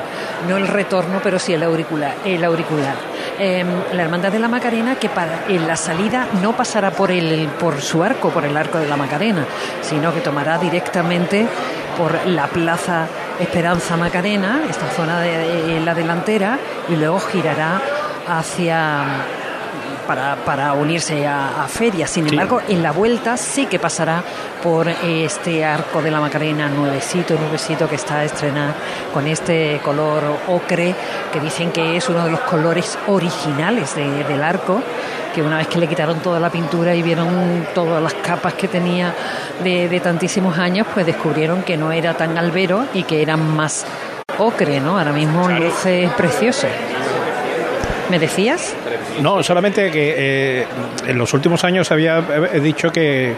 [0.50, 2.16] No el retorno, pero sí el auricular.
[2.26, 2.96] El auricular.
[3.40, 7.48] Em, la Hermandad de la Macarena, que para en la salida no pasará por, el,
[7.60, 9.46] por su arco, por el arco de la Macarena,
[9.82, 11.48] sino que tomará directamente
[11.98, 13.08] por la Plaza
[13.40, 16.58] Esperanza Macarena, esta zona de, la delantera,
[16.90, 17.82] y luego girará
[18.28, 19.04] hacia
[20.08, 22.10] para, para unirse a, a ferias.
[22.10, 24.22] Sin embargo, en la vuelta sí que pasará
[24.62, 28.74] por este arco de la Macarena nuevecito, nuevecito que está a estrenar
[29.14, 30.94] con este color ocre
[31.32, 34.82] que dicen que es uno de los colores originales de- del arco
[35.34, 38.68] que una vez que le quitaron toda la pintura y vieron todas las capas que
[38.68, 39.14] tenía
[39.64, 43.86] de, de tantísimos años, pues descubrieron que no era tan albero y que era más
[44.38, 44.98] ocre, ¿no?
[44.98, 46.68] Ahora mismo luce precioso.
[48.10, 48.76] ¿Me decías?
[49.22, 50.68] No, solamente que eh,
[51.08, 52.22] en los últimos años había
[52.62, 53.34] dicho que,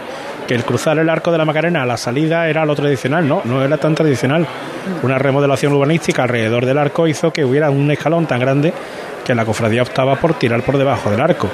[0.46, 3.42] que el cruzar el arco de la Macarena a la salida era lo tradicional, no,
[3.44, 4.46] no era tan tradicional.
[5.02, 8.72] Una remodelación urbanística alrededor del arco hizo que hubiera un escalón tan grande
[9.24, 11.48] que la cofradía optaba por tirar por debajo del arco.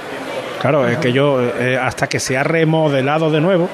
[0.63, 3.69] Claro, es que yo, eh, hasta que se ha remodelado de nuevo,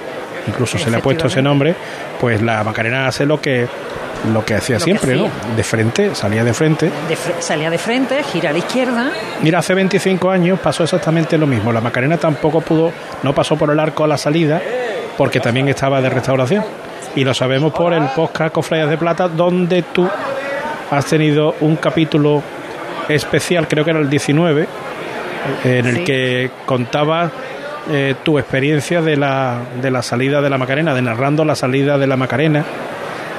[0.48, 1.74] incluso se le ha puesto ese nombre,
[2.20, 3.68] pues la Macarena hace lo que
[4.32, 5.28] lo que hacía Lo que siempre, ¿no?
[5.56, 6.86] De frente, salía de frente.
[6.86, 9.10] De fre- salía de frente, gira a la izquierda.
[9.42, 11.72] Mira, hace 25 años pasó exactamente lo mismo.
[11.72, 12.90] La Macarena tampoco pudo,
[13.22, 14.60] no pasó por el arco a la salida,
[15.16, 16.64] porque también estaba de restauración.
[17.14, 20.08] Y lo sabemos por el podcast Cofradías de Plata, donde tú
[20.90, 22.42] has tenido un capítulo
[23.08, 24.66] especial, creo que era el 19,
[25.64, 26.04] en el Sí.
[26.04, 27.30] que contaba
[27.90, 31.96] eh, tu experiencia de la, de la salida de la Macarena, de narrando la salida
[31.98, 32.64] de la Macarena.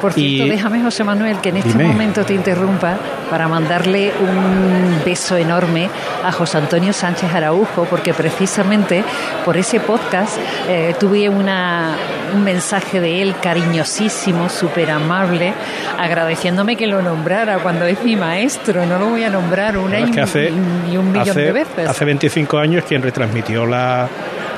[0.01, 1.85] Por cierto, Y- déjame, José Manuel, que en este Dime.
[1.85, 2.97] momento te interrumpa
[3.29, 5.89] para mandarle un beso enorme
[6.23, 9.03] a José Antonio Sánchez Araujo, porque precisamente
[9.45, 10.37] por ese podcast
[10.67, 11.95] eh, tuve una,
[12.33, 15.53] un mensaje de él cariñosísimo, súper amable,
[15.97, 18.85] agradeciéndome que lo nombrara cuando es mi maestro.
[18.85, 20.51] No lo voy a nombrar una y, hace,
[20.91, 21.89] y un millón hace, de veces.
[21.89, 24.07] hace 25 años quien retransmitió la,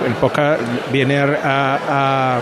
[0.06, 0.62] el podcast
[0.92, 2.40] viene a, a- a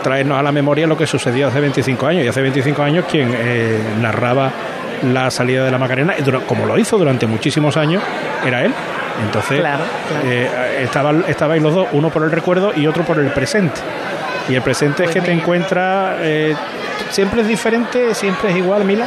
[0.00, 2.24] traernos a la memoria lo que sucedió hace 25 años.
[2.24, 4.50] Y hace 25 años quien eh, narraba
[5.12, 6.14] la salida de la Macarena,
[6.46, 8.02] como lo hizo durante muchísimos años,
[8.46, 8.72] era él.
[9.24, 10.24] Entonces, Claro, claro.
[10.26, 13.80] eh, estaban, estabais los dos, uno por el recuerdo y otro por el presente.
[14.48, 16.54] Y el presente es Pues que te encuentras, eh,
[17.10, 19.04] siempre es diferente, siempre es igual, Mila.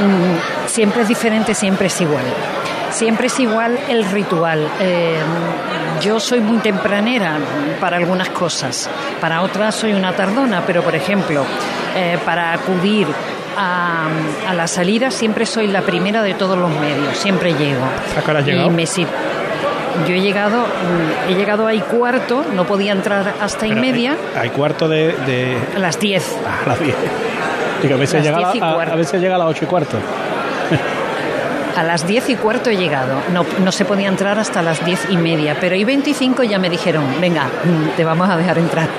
[0.00, 2.24] Mm, siempre es diferente, siempre es igual.
[2.90, 4.66] Siempre es igual el ritual.
[4.80, 5.16] Eh,
[6.00, 7.38] yo soy muy tempranera
[7.80, 8.88] para algunas cosas,
[9.20, 11.44] para otras soy una tardona, pero por ejemplo,
[11.96, 13.06] eh, para acudir
[13.56, 14.06] a,
[14.48, 17.84] a la salida siempre soy la primera de todos los medios, siempre llego.
[18.16, 18.70] ¿A qué hora has Y llegado?
[18.70, 18.86] me
[20.06, 20.64] yo he llegado,
[21.28, 25.78] he llegado ahí cuarto, no podía entrar hasta y media, Hay, cuarto de, de- a
[25.80, 26.36] las 10.
[26.64, 26.94] a las 10.
[27.82, 28.92] Digo, a veces, Las llega a, 10 y cuarto.
[28.92, 29.96] a veces llega a las 8 y cuarto.
[31.78, 33.22] A las diez y cuarto he llegado.
[33.32, 36.68] No, no se podía entrar hasta las diez y media, pero y 25 ya me
[36.68, 38.88] dijeron, venga, mm, te vamos a dejar entrar.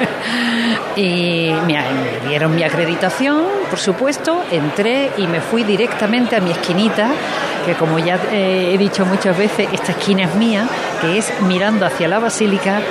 [0.96, 6.52] Y me, me dieron mi acreditación, por supuesto, entré y me fui directamente a mi
[6.52, 7.10] esquinita,
[7.66, 10.68] que como ya eh, he dicho muchas veces, esta esquina es mía,
[11.02, 12.82] que es mirando hacia la basílica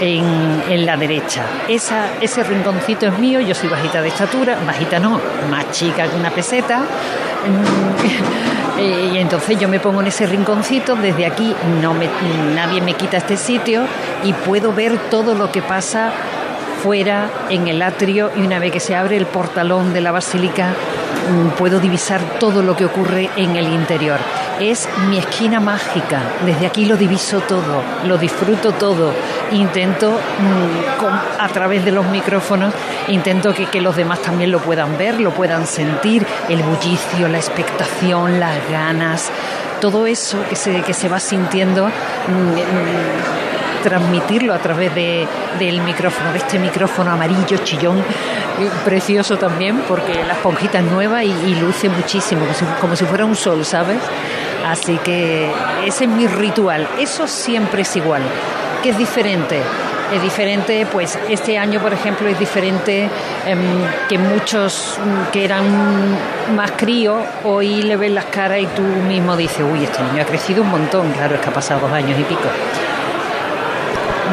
[0.00, 1.44] en, en la derecha.
[1.68, 5.20] Esa, ese rinconcito es mío, yo soy bajita de estatura, bajita no,
[5.50, 6.80] más chica que una peseta.
[6.80, 12.08] Mm, eh, Y entonces yo me pongo en ese rinconcito, desde aquí no me,
[12.54, 13.84] nadie me quita este sitio
[14.24, 16.12] y puedo ver todo lo que pasa
[16.82, 20.74] fuera en el atrio y una vez que se abre el portalón de la basílica
[21.56, 24.18] puedo divisar todo lo que ocurre en el interior.
[24.60, 29.12] Es mi esquina mágica, desde aquí lo diviso todo, lo disfruto todo,
[29.52, 32.74] intento mm, a través de los micrófonos,
[33.08, 38.40] intento que, los demás también lo puedan ver, lo puedan sentir, el bullicio, la expectación,
[38.40, 39.30] las ganas,
[39.80, 41.86] todo eso que se, que se va sintiendo.
[41.86, 43.48] mm, mm,
[43.82, 45.26] transmitirlo a través de,
[45.58, 48.02] del micrófono, de este micrófono amarillo chillón,
[48.84, 53.24] precioso también, porque la esponjita es nueva y, luce muchísimo, como si, como si fuera
[53.24, 53.98] un sol, ¿sabes?
[54.66, 55.50] Así que
[55.84, 58.22] ese es mi ritual, eso siempre es igual,
[58.82, 59.60] que es diferente.
[60.12, 63.10] Es diferente, pues este año, por ejemplo, es diferente
[63.44, 63.58] em,
[64.08, 65.66] que muchos mm, que eran
[66.56, 70.24] más críos, hoy le ves las caras y tú mismo dices, uy, este niño ha
[70.24, 72.48] crecido un montón, claro, es que ha pasado dos años y pico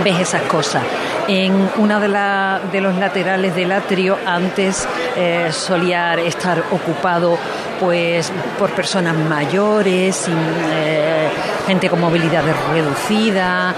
[0.03, 0.84] ves esas cosas.
[1.28, 7.38] En una de, los laterales del atrio antes eh, solía estar ocupado
[7.80, 11.30] pues por personas mayores, eh,
[11.65, 13.73] gente con movilidad reducida.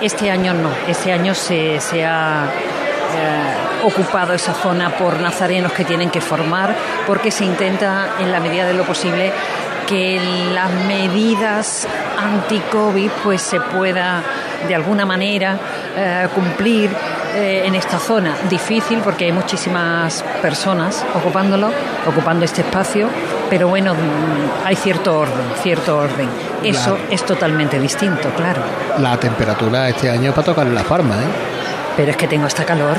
[0.00, 5.84] Este año no, este año se, se ha eh, ocupado esa zona por nazarenos que
[5.84, 6.74] tienen que formar
[7.08, 9.32] porque se intenta en la medida de lo posible
[9.88, 10.20] que
[10.52, 11.86] las medidas
[12.18, 14.22] anti-COVID pues se pueda
[14.66, 15.58] de alguna manera
[15.96, 16.90] eh, cumplir
[17.34, 18.36] eh, en esta zona.
[18.48, 21.70] Difícil porque hay muchísimas personas ocupándolo,
[22.06, 23.08] ocupando este espacio,
[23.50, 26.28] Pero bueno, mm, hay cierto orden, cierto orden.
[26.62, 28.62] Eso es totalmente distinto, claro.
[28.98, 31.26] La temperatura este año para tocar en las palmas, ¿eh?
[31.96, 32.96] Pero es que tengo esta calor.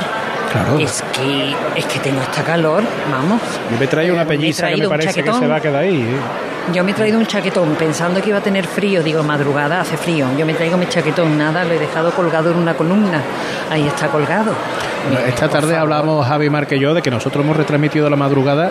[0.52, 0.78] Claro.
[0.78, 3.40] Es que, es que tengo esta calor, vamos.
[3.70, 5.60] Yo me traigo una Me pelliza que me traído un parece que se va a
[5.60, 6.00] quedar ahí.
[6.00, 6.45] ¿eh?
[6.72, 9.02] Yo me he traído un chaquetón pensando que iba a tener frío.
[9.02, 10.26] Digo, madrugada hace frío.
[10.36, 13.20] Yo me traigo mi chaquetón, nada, lo he dejado colgado en una columna.
[13.70, 14.52] Ahí está colgado.
[15.26, 18.68] Esta tarde hablamos Javi Marque y yo de que nosotros hemos retransmitido la madrugada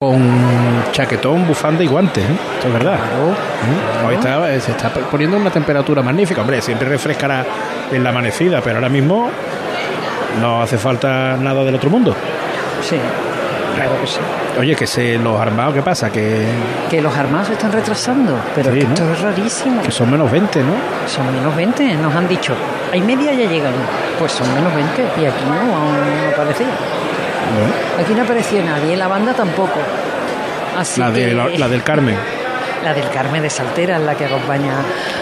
[0.00, 2.24] con chaquetón, bufanda y guantes.
[2.24, 2.36] ¿eh?
[2.56, 2.94] Esto es verdad.
[2.96, 4.06] ¿Eh?
[4.08, 6.40] Hoy está- eh, se está poniendo una temperatura magnífica.
[6.40, 7.44] Hombre, siempre refrescará
[7.92, 9.30] en la amanecida, pero ahora mismo
[10.40, 12.14] no hace falta nada del otro mundo.
[12.82, 12.96] Sí,
[13.74, 14.18] claro que sí.
[14.58, 16.10] Oye, que se los armados, ¿qué pasa?
[16.10, 16.46] Que,
[16.90, 18.36] Que los armados se están retrasando.
[18.54, 18.94] Pero Sí, es que ¿no?
[18.94, 19.82] esto es rarísimo.
[19.82, 20.72] que son menos 20, ¿no?
[21.06, 22.54] Son menos 20, nos han dicho.
[22.92, 23.72] Hay media ya llegan.
[24.18, 25.02] Pues son menos 20.
[25.20, 26.66] Y aquí no, aún no aparecía.
[28.00, 29.78] Aquí no apareció nadie, la banda tampoco.
[30.78, 32.16] Así La, de, que- la, la del Carmen.
[32.84, 34.74] La del Carmen de Saltera, la que acompaña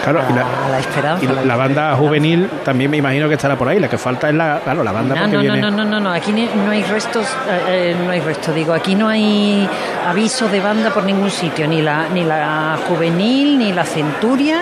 [0.03, 1.23] Claro, a, y la- a la Esperanza.
[1.23, 3.79] Y la, la banda juvenil también me imagino que estará por ahí.
[3.79, 5.61] La que falta es la, claro, la banda No, porque no, no, viene...
[5.61, 8.95] no, no, no, no, aquí no hay restos, eh, eh, no hay restos, digo, aquí
[8.95, 9.67] no hay
[10.07, 14.59] aviso de banda por ningún sitio, ni la, ni la juvenil, ni la centuria,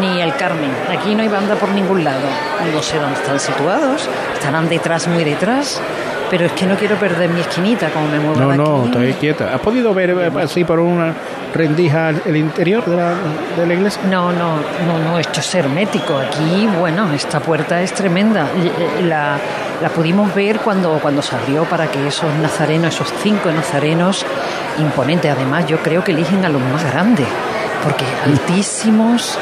[0.00, 0.70] ni el Carmen.
[0.90, 2.20] Aquí no hay banda por ningún lado.
[2.74, 5.80] No sé dónde están situados, estarán detrás, muy detrás,
[6.30, 9.54] pero es que no quiero perder mi esquinita, como me muevo No, no, estoy quieta.
[9.54, 11.12] ¿Has podido ver eh, así por una
[11.52, 13.14] rendija el interior de la,
[13.56, 14.00] de la iglesia?
[14.08, 14.56] No, no,
[14.86, 16.16] no, no, esto es hermético.
[16.16, 18.46] Aquí, bueno, esta puerta es tremenda.
[18.56, 19.38] Eh, La,
[19.82, 24.24] la pudimos ver cuando, cuando se abrió para que esos nazarenos, esos cinco nazarenos
[24.78, 27.26] imponentes, además yo creo que eligen a los más grandes,
[27.82, 29.38] porque altísimos.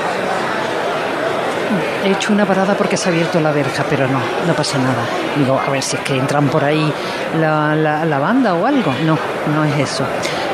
[2.05, 5.03] He hecho una parada porque se ha abierto la verja, pero no, no pasa nada.
[5.37, 6.93] Digo, a ver si es que entran por ahí
[7.39, 8.93] la, la, banda o algo.
[9.05, 9.19] No,
[9.55, 10.05] no es eso.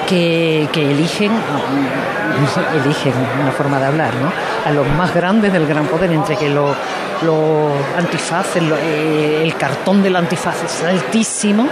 [0.09, 1.33] Que, que eligen,
[2.85, 4.33] eligen, una forma de hablar, ¿no?
[4.69, 6.75] A los más grandes del gran poder, entre que los
[7.23, 11.67] los antifaces, lo- eh, el cartón del antifaz es altísimo.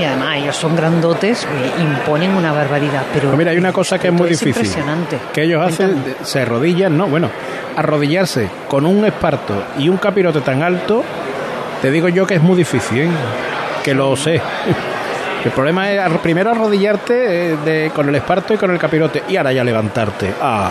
[0.00, 3.02] Y además ellos son grandotes, eh, imponen una barbaridad.
[3.12, 4.64] Pero Pues mira, hay una cosa que es muy es difícil.
[4.64, 5.18] impresionante.
[5.32, 7.28] Que ellos hacen, se arrodillan, no, bueno,
[7.76, 11.02] arrodillarse con un esparto y un capirote tan alto,
[11.82, 13.08] te digo yo que es muy difícil, ¿eh?
[13.82, 14.40] que lo sé.
[15.44, 19.36] El problema es primero arrodillarte eh, de- con el esparto y con el capirote y
[19.36, 20.32] ahora ya levantarte.
[20.40, 20.70] Ah,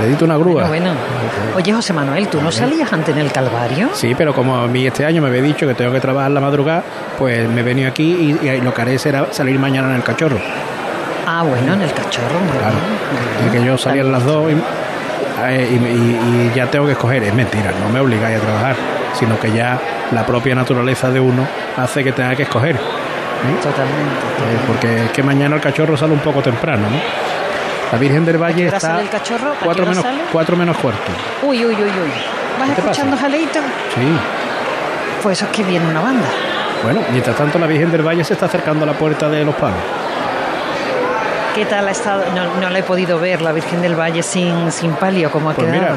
[0.00, 0.66] necesito una grúa.
[0.66, 1.56] Bueno, bueno.
[1.56, 3.90] Oye, José Manuel, ¿tú no salías antes en el Calvario?
[3.94, 6.40] Sí, pero como a mí este año me había dicho que tengo que trabajar la
[6.40, 6.82] madrugada,
[7.18, 10.02] pues me he venido aquí y, y lo que haré será salir mañana en el
[10.02, 10.38] cachorro.
[11.26, 12.38] Ah, bueno, en el cachorro.
[12.58, 13.52] Claro.
[13.52, 14.56] que yo salía a las dos y,
[15.44, 17.22] eh, y- ya tengo que escoger.
[17.22, 18.76] Es mentira, no me obligáis a trabajar,
[19.14, 19.78] sino que ya
[20.12, 22.74] la propia naturaleza de uno hace que tenga que escoger.
[22.76, 23.56] ¿eh?
[23.62, 24.02] Totalmente.
[24.02, 26.96] Eh, porque es que mañana el cachorro sale un poco temprano, ¿no?
[27.92, 29.50] La Virgen del Valle está sale el cachorro?
[29.50, 30.18] ¿A qué cuatro hora menos, sale?
[30.32, 31.12] cuatro menos cuarto.
[31.42, 32.12] Uy, uy, uy, uy.
[32.58, 33.58] ¿Vas ¿Qué te escuchando jaleito?
[33.94, 34.16] Sí.
[35.22, 36.26] Pues eso es que viene una banda.
[36.82, 39.54] Bueno, mientras tanto la Virgen del Valle se está acercando a la puerta de los
[39.56, 39.78] palos.
[41.54, 42.24] ¿Qué tal ha estado?
[42.34, 45.54] No, no la he podido ver, la Virgen del Valle sin, sin palio, como ha
[45.54, 45.80] Pues quedado.
[45.82, 45.94] mira,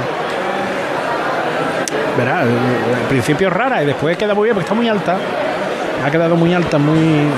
[2.18, 5.16] verá, al principio es rara y después queda muy bien porque está muy alta.
[6.06, 7.30] Ha quedado muy alta, muy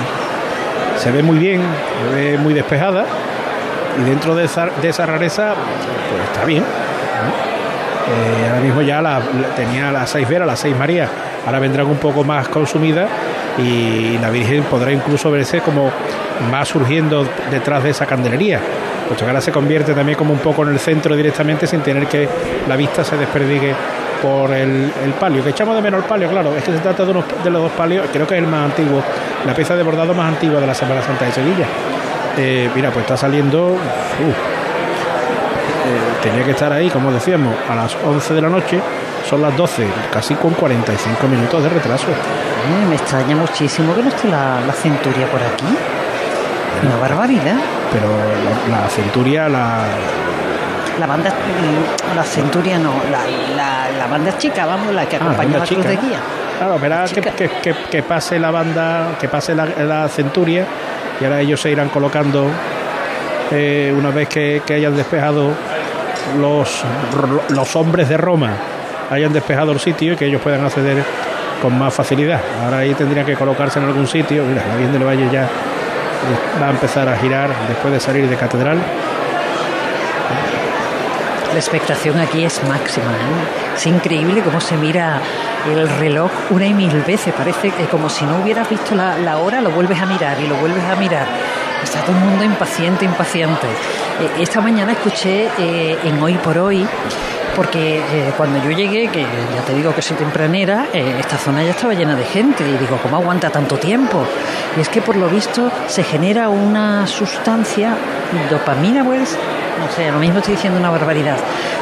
[0.98, 1.62] se ve muy bien,
[2.10, 3.04] se ve muy despejada
[4.00, 5.54] y dentro de esa, de esa rareza
[6.10, 6.62] pues está bien.
[6.62, 11.10] Eh, ahora mismo ya la, la- tenía las seis veras, las seis Marías,
[11.44, 13.08] ahora vendrán un poco más consumidas
[13.58, 15.90] y la Virgen podrá incluso verse como
[16.50, 18.60] más surgiendo detrás de esa candelería,
[19.06, 22.06] puesto que ahora se convierte también como un poco en el centro directamente sin tener
[22.06, 22.26] que
[22.66, 23.74] la vista se desperdigue
[24.22, 27.04] por el, el palio, que echamos de menos el palio, claro, es que se trata
[27.04, 29.02] de, unos, de los dos palios, creo que es el más antiguo,
[29.46, 31.66] la pieza de bordado más antigua de la Semana Santa de Sevilla.
[32.38, 33.76] Eh, mira, pues está saliendo, uh, eh,
[36.22, 38.78] tenía que estar ahí, como decíamos, a las 11 de la noche,
[39.28, 42.06] son las 12, casi con 45 minutos de retraso.
[42.08, 45.64] Eh, me extraña muchísimo que no esté la, la centuria por aquí.
[46.86, 47.56] Una barbaridad.
[47.92, 48.06] Pero
[48.70, 49.84] la, la centuria, la,
[51.00, 53.20] La banda, mm, la centuria no, la,
[53.56, 56.18] la, la banda chica, vamos, la que Ah, acompaña banda a cruz de guía.
[56.58, 60.64] Claro, verá que, que- que- que pase la banda, que pase la, la centuria
[61.20, 62.46] y ahora ellos se irán colocando
[63.50, 65.52] eh, una vez que, que hayan despejado
[66.38, 66.84] los,
[67.50, 68.52] los hombres de Roma,
[69.10, 71.02] hayan despejado el sitio y que ellos puedan acceder
[71.62, 72.40] con más facilidad.
[72.64, 74.44] Ahora ahí tendrían que colocarse en algún sitio.
[74.44, 75.48] Mira, la Virgen del Valle ya
[76.60, 78.78] va a empezar a girar después de salir de catedral.
[81.52, 83.06] La expectación aquí es máxima.
[83.06, 83.74] ¿eh?
[83.76, 85.20] Es increíble cómo se mira
[85.66, 87.34] el reloj una y mil veces.
[87.34, 90.56] Parece que como si no hubieras visto la, hora, lo vuelves a mirar y lo
[90.56, 91.26] vuelves a mirar.
[91.82, 93.66] Está todo el mundo impaciente, impaciente.
[93.66, 96.86] Eh, esta mañana escuché eh, en Hoy por Hoy,
[97.54, 101.70] porque eh, cuando yo llegué, que ya te digo que soy tempranera, esta zona ya
[101.70, 104.24] estaba llena de gente y digo, ¿cómo aguanta tanto tiempo?
[104.76, 107.96] Y es que por lo visto se genera una sustancia,
[108.50, 109.36] dopamina, pues,
[109.78, 111.36] no sé, lo mismo estoy diciendo una barbaridad,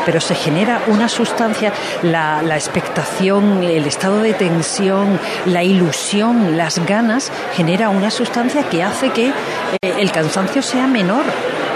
[0.05, 1.73] pero se genera una sustancia,
[2.03, 9.11] la, expectación, el estado de tensión, la ilusión, las ganas, genera una sustancia que hace
[9.11, 11.25] que eh, el cansancio sea menor.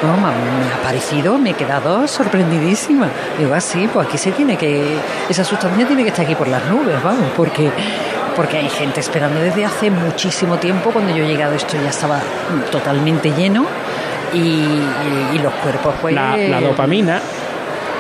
[0.03, 3.09] No, me ha parecido, me he quedado sorprendidísima.
[3.39, 4.97] Digo, así, pues aquí se tiene que.
[5.29, 7.71] Esa sustancia tiene que estar aquí por las nubes, vamos, porque.
[8.35, 10.91] Porque hay gente esperando desde hace muchísimo tiempo.
[10.91, 12.21] Cuando yo he llegado, esto ya estaba
[12.71, 13.67] totalmente lleno.
[14.33, 16.15] Y, y- y los cuerpos, pues.
[16.15, 17.21] La, la dopamina.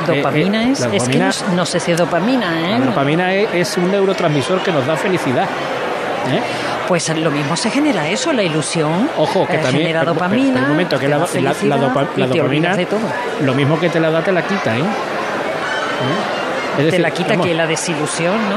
[0.07, 1.09] Dopamina eh, eh, es.
[1.09, 1.19] que
[1.55, 2.79] no, sé si es dopamina, ¿eh?
[2.79, 5.45] La dopamina es, es un neurotransmisor que nos da felicidad.
[5.45, 6.41] ¿eh?
[6.89, 9.09] Pues lo mismo se genera eso, la ilusión.
[9.19, 9.83] Ojo, que eh, también.
[9.89, 10.53] genera pero- dopamina.
[10.55, 12.77] pero un momento, que la, dopa- dopamina.
[12.77, 13.01] de todo.
[13.45, 14.81] Lo mismo que te la da, te la quita, ¿eh?
[14.81, 14.85] ¿Eh?
[16.73, 18.57] Es te decir, la quita vamos, que la desilusión, ¿no?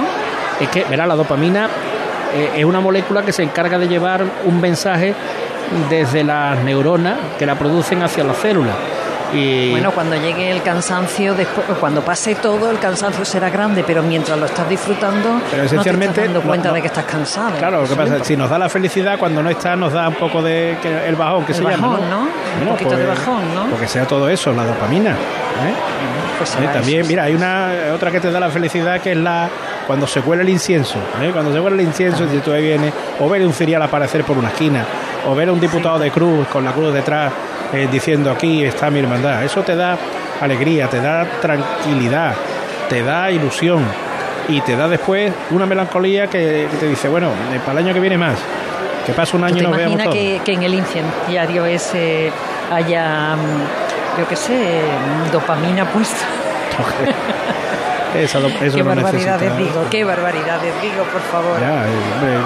[0.59, 1.67] Es que, verá, la dopamina
[2.35, 5.13] eh, es una molécula que se encarga de llevar un mensaje
[5.89, 8.75] desde las neuronas que la producen hacia las células.
[9.35, 14.03] Y Bueno, cuando llegue el cansancio, después, cuando pase todo, el cansancio será grande, pero
[14.03, 16.87] mientras lo estás disfrutando, Pero no esencialmente, te estás dando no- cuenta no- de que
[16.87, 17.49] estás cansado.
[17.57, 20.15] Claro, lo que pasa si nos da la felicidad, cuando no está, nos da un
[20.15, 21.87] poco de que- el bajón, que El se llama.
[21.87, 22.19] bajón, ¿no?
[22.61, 23.65] Un poquito de bajón, ¿no?
[23.71, 25.11] Porque sea todo eso, la dopamina.
[25.13, 25.73] ¿eh?
[26.37, 29.17] Pues Eh, también, eso, mira, hay una otra que te da la felicidad que es
[29.17, 29.49] la
[29.87, 30.99] cuando se huele el incienso.
[31.21, 31.31] ¿eh?
[31.33, 34.37] Cuando se huele el incienso, y tú ahí vienes, o ver un cereal aparecer por
[34.37, 34.85] una esquina,
[35.27, 37.31] o ver a un diputado de cruz con la cruz detrás
[37.73, 39.43] eh, diciendo aquí está mi hermandad.
[39.43, 39.97] Eso te da
[40.41, 42.33] alegría, te da tranquilidad,
[42.89, 43.83] te da ilusión
[44.49, 47.93] y te da después una melancolía que, que te dice, bueno, eh, para el año
[47.93, 48.35] que viene más.
[49.05, 50.15] Que pase un ¿Tú año y nos veamos todos.
[50.15, 52.31] que, que en el incendiario ese
[52.71, 56.25] haya, mm, yo qué sé, mm, dopamina puesta?
[58.15, 61.59] Eso, eso qué no barbaridades necesita- digo, qué barbaridades digo, por favor.
[61.59, 62.37] Ya, eh,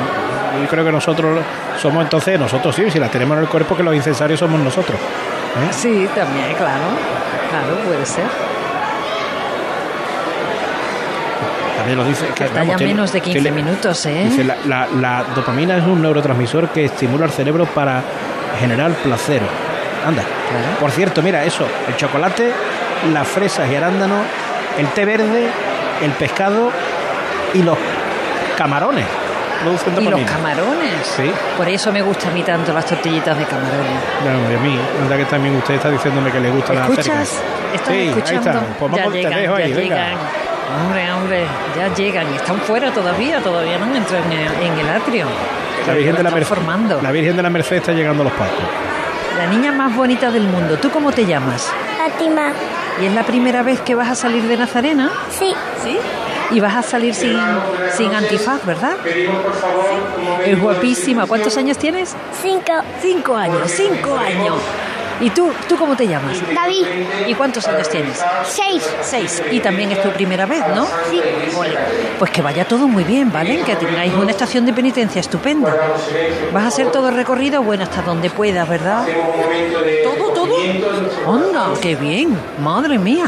[0.61, 1.39] yo creo que nosotros
[1.81, 4.97] somos entonces, nosotros sí, si las tenemos en el cuerpo, que los incensarios somos nosotros.
[4.97, 5.67] ¿eh?
[5.71, 6.83] Sí, también, claro.
[7.49, 8.25] Claro, puede ser.
[11.77, 12.25] También lo dice.
[12.35, 14.23] Que, Está vamos, ya tiene- menos de 15 tiene- minutos, ¿eh?
[14.29, 18.01] Dice, la, la- la dopamina es un neurotransmisor que estimula el cerebro para
[18.59, 19.41] generar placer.
[20.05, 20.23] Anda.
[20.79, 22.51] Por cierto, mira, eso, el chocolate,
[23.13, 24.19] las fresas y arándanos,
[24.77, 25.47] el té verde,
[26.01, 26.71] el pescado
[27.53, 27.77] y los
[28.57, 29.05] camarones
[29.61, 31.05] producen Y los camarones.
[31.15, 31.31] Sí.
[31.57, 33.93] Por eso me gustan a mí tanto las tortillitas de camarones.
[34.23, 37.05] No, y a mí, anda que también usted está diciéndome que le gusta la ¿Escuchas?
[37.29, 37.75] cerca.
[37.75, 38.49] ¿Estás sí, escuchando?
[38.49, 38.75] ahí está.
[38.79, 39.95] Pues ya vamos, te llegan, dejo ahí, ya venga.
[39.95, 40.17] llegan.
[40.83, 41.45] Hombre, hombre,
[41.75, 42.33] ya llegan.
[42.33, 45.25] Y están fuera todavía, todavía no han entrado en el, en el atrio.
[45.87, 47.01] La Virgen, de la, Merced, formando.
[47.01, 48.59] la Virgen de la Merced está llegando a los palcos.
[49.37, 50.77] La niña más bonita del mundo.
[50.77, 51.71] ¿Tú cómo te llamas?
[51.97, 52.51] Fátima.
[53.01, 55.11] ¿Y es la primera vez que vas a salir de Nazarena?
[55.29, 55.53] Sí.
[55.83, 55.97] ¿Sí?
[56.51, 57.37] Y vas a salir sin,
[57.95, 58.97] sin antifaz, ¿verdad?
[60.45, 61.25] Es guapísima.
[61.25, 62.15] ¿Cuántos años tienes?
[62.41, 62.73] Cinco.
[63.01, 64.55] Cinco años, cinco años.
[65.19, 66.37] ¿Y tú, tú cómo te llamas?
[66.53, 66.85] David.
[67.25, 68.23] ¿Y cuántos años tienes?
[68.43, 68.87] Seis.
[69.01, 69.41] Seis.
[69.51, 70.85] Y también es tu primera vez, ¿no?
[71.09, 71.19] Sí.
[71.57, 71.75] Ole.
[72.19, 73.61] Pues que vaya todo muy bien, ¿vale?
[73.63, 75.75] Que tengáis una estación de penitencia estupenda.
[76.53, 79.05] Vas a hacer todo el recorrido, bueno, hasta donde puedas, ¿verdad?
[80.03, 80.55] ¿Todo, todo?
[81.25, 81.69] ¡Onda!
[81.81, 82.37] ¡Qué bien!
[82.59, 83.25] ¡Madre mía!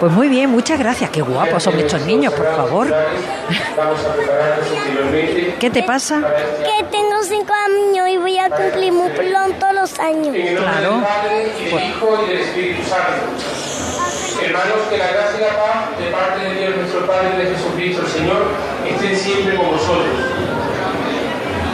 [0.00, 1.10] Pues muy bien, muchas gracias.
[1.10, 2.86] Qué guapos son estos niños, por favor.
[5.58, 6.22] ¿Qué te pasa?
[6.64, 10.34] Que tengo cinco años y voy a cumplir muy pronto los años.
[10.34, 11.02] Claro.
[11.60, 13.28] y del Hijo y del Espíritu Santo.
[14.42, 17.54] Hermanos, que la gracia y la paz de parte de Dios nuestro Padre y de
[17.54, 18.42] Jesucristo el Señor
[18.88, 20.16] estén siempre con vosotros.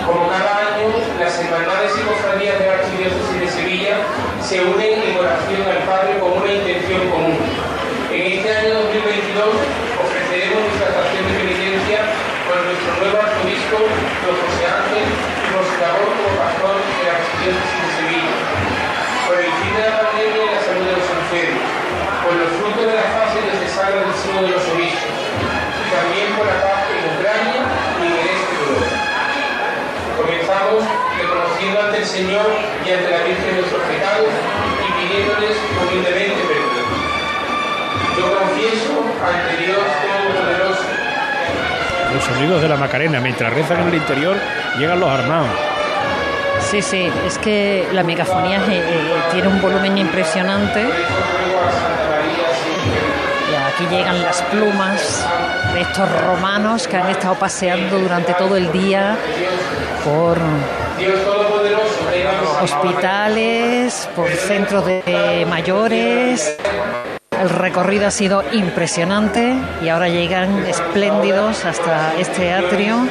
[0.05, 3.97] Como cada año, las hermandades y cofradías de la Archidiócesis de Sevilla
[4.43, 7.66] se unen en oración al Padre con una intención común.
[8.17, 9.45] En este año 2022
[10.01, 12.01] ofreceremos nuestra estación de penitencia
[12.49, 17.13] con nuestro nuevo arzobispo, don José Ángel, y por su labor como pastor de la
[17.13, 18.37] Archidiócesis de Sevilla
[19.29, 21.69] por el fin de la pandemia y la salud de los enfermos,
[22.25, 25.17] por los frutos de la fase necesaria del signo de los obispos,
[25.77, 28.81] y también por la paz en Ucrania y en el este de.
[30.17, 30.81] Comenzamos
[31.21, 32.49] reconociendo ante el Señor
[32.81, 35.53] y ante la Virgen nuestros pecados y pidiéndoles
[35.85, 36.66] humildemente perdón.
[42.15, 44.37] Los sonidos de la Macarena, mientras rezan en el interior,
[44.79, 45.51] llegan los armados.
[46.71, 50.81] Sí, sí, es que la megafonía eh, eh, tiene un volumen impresionante.
[53.51, 55.27] Y aquí llegan las plumas
[55.75, 59.17] de estos romanos que han estado paseando durante todo el día
[60.05, 60.39] por,
[62.63, 66.57] hospitales, por centros de mayores.
[67.41, 73.07] El recorrido ha sido impresionante y ahora llegan espléndidos hasta este atrio.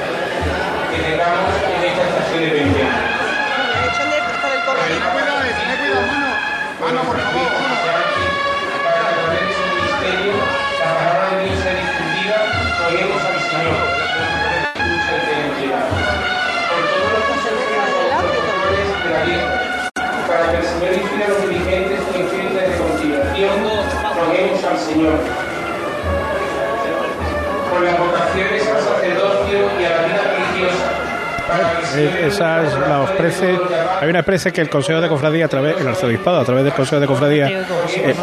[31.98, 33.58] Esa es la ofrece.
[34.02, 36.74] Hay una expresa que el Consejo de Cofradía, a través, el arzobispado, a través del
[36.74, 37.48] Consejo de Cofradía.
[37.50, 38.16] eh,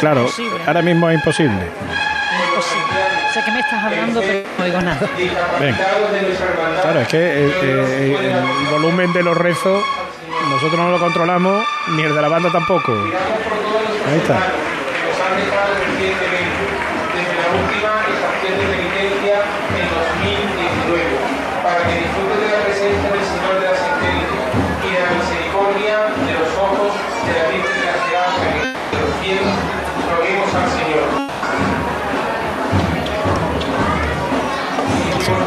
[0.00, 0.26] claro,
[0.66, 1.60] ahora mismo es imposible.
[3.32, 5.00] Sé que me estás hablando, pero no oigo nada.
[5.60, 5.74] Ven.
[6.82, 8.32] Claro, es que eh, eh,
[8.64, 9.82] el volumen de los rezos
[10.50, 11.64] nosotros no lo controlamos,
[11.96, 12.92] ni el de la banda tampoco.
[12.92, 14.38] Ahí está.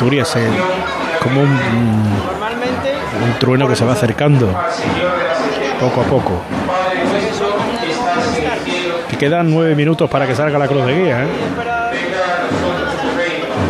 [0.05, 0.47] Centurias es
[1.19, 4.45] como un, un trueno que se va acercando
[5.79, 6.41] poco a poco.
[9.09, 11.23] Que quedan nueve minutos para que salga la cruz de guía.
[11.23, 11.27] ¿eh?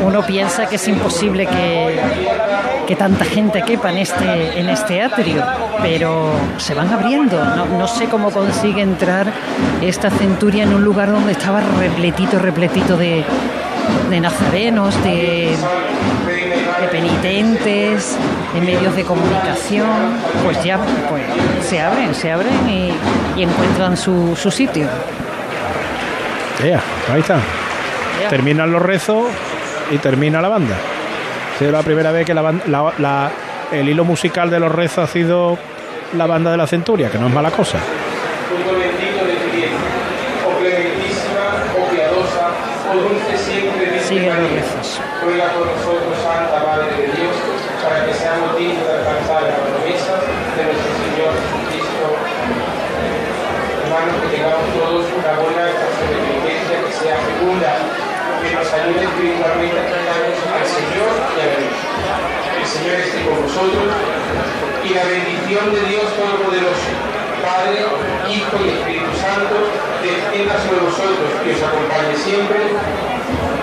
[0.05, 2.01] Uno piensa que es imposible que,
[2.85, 5.41] que tanta gente quepa en este, en este atrio,
[5.81, 7.41] pero se van abriendo.
[7.45, 9.31] No, no sé cómo consigue entrar
[9.81, 13.23] esta centuria en un lugar donde estaba repletito, repletito de,
[14.09, 15.55] de nazarenos, de
[16.91, 18.17] penitentes,
[18.53, 19.87] de medios de comunicación.
[20.43, 20.77] Pues ya
[21.09, 21.23] pues,
[21.67, 22.91] se abren, se abren y,
[23.39, 24.87] y encuentran su, su sitio.
[26.63, 26.81] Ya,
[27.13, 27.37] ahí está.
[28.29, 29.25] Terminan los rezos
[29.91, 30.75] y termina la banda.
[31.55, 33.31] Ha sido la primera vez que la, la- la-
[33.71, 35.57] el hilo musical de los rezos ha sido
[36.13, 37.77] la banda de la centuria, que no es mala cosa.
[43.79, 45.01] de Siguen los rezos.
[45.25, 47.31] Nosotros, Santa Madre de Dios,
[47.79, 52.03] para que seamos dignos de alcanzar las promesas de nuestro Señor Jesucristo.
[53.79, 57.79] Hermanos, que tengamos todos una buena estación de penitencia que sea segunda,
[58.43, 61.79] que nos ayude espiritualmente a acercarnos al Señor y a Virgen.
[62.59, 63.87] El Señor esté con vosotros
[64.83, 66.91] y la bendición de Dios Todopoderoso,
[67.39, 67.87] Padre,
[68.27, 69.63] Hijo y Espíritu Santo,
[70.03, 72.59] descienda sobre vosotros y os acompañe siempre.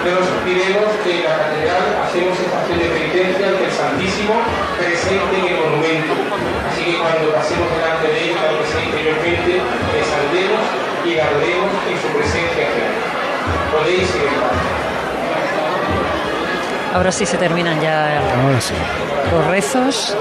[0.03, 4.35] Nos pidemos que en la catedral hacemos estación de penitencia ante el Santísimo
[4.77, 6.13] presente en el monumento.
[6.69, 10.63] Así que cuando pasemos delante de él, aunque sea interiormente, le saludemos
[11.07, 12.95] y adoremos en su presencia real.
[13.71, 14.59] Podéis ir en paz.
[16.95, 18.75] Ahora sí se terminan ya Ahora sí.
[19.31, 20.17] los rezos.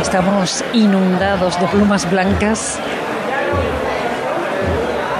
[0.00, 2.78] Estamos inundados de plumas blancas.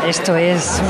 [0.06, 0.82] Esto es.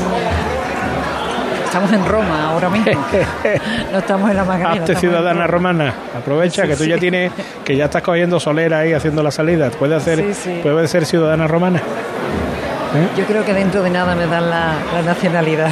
[1.75, 2.91] Estamos en Roma ahora mismo.
[3.91, 4.79] No estamos en la Macarena.
[4.79, 5.73] Hazte ciudadana Roma.
[5.73, 5.93] romana.
[6.17, 6.89] Aprovecha Sí, que tú sí.
[6.89, 7.33] ya tienes,
[7.65, 9.69] que ya estás cogiendo solera ahí haciendo la salida.
[9.71, 11.79] Puede hacer, Sí, ser ciudadana romana.
[11.79, 13.07] ¿Eh?
[13.17, 15.67] Yo creo que dentro de nada me dan la, la nacionalidad.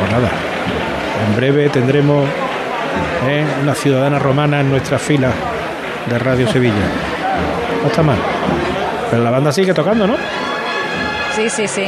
[0.00, 0.28] Pues nada.
[1.28, 2.26] En breve tendremos
[3.28, 3.44] ¿eh?
[3.62, 5.30] una ciudadana romana en nuestra fila
[6.08, 6.74] de Radio Sevilla.
[7.82, 8.16] No está mal.
[9.10, 10.14] Pero la banda sigue tocando, ¿no?
[11.36, 11.84] Sí, sí, sí.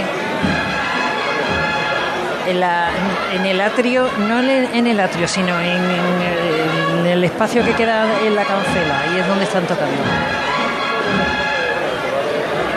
[2.50, 2.88] En, la-
[3.32, 7.72] en el atrio, no en el- atrio, sino en, en el, en el espacio que
[7.74, 9.94] queda en la cancela, ahí es donde están tocando.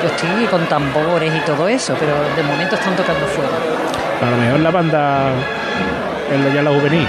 [0.02, 3.50] Yo estoy con tambores y todo eso, pero de momento están tocando fuera.
[4.22, 5.30] A lo mejor la banda
[6.32, 7.08] en la, ya la juvenil.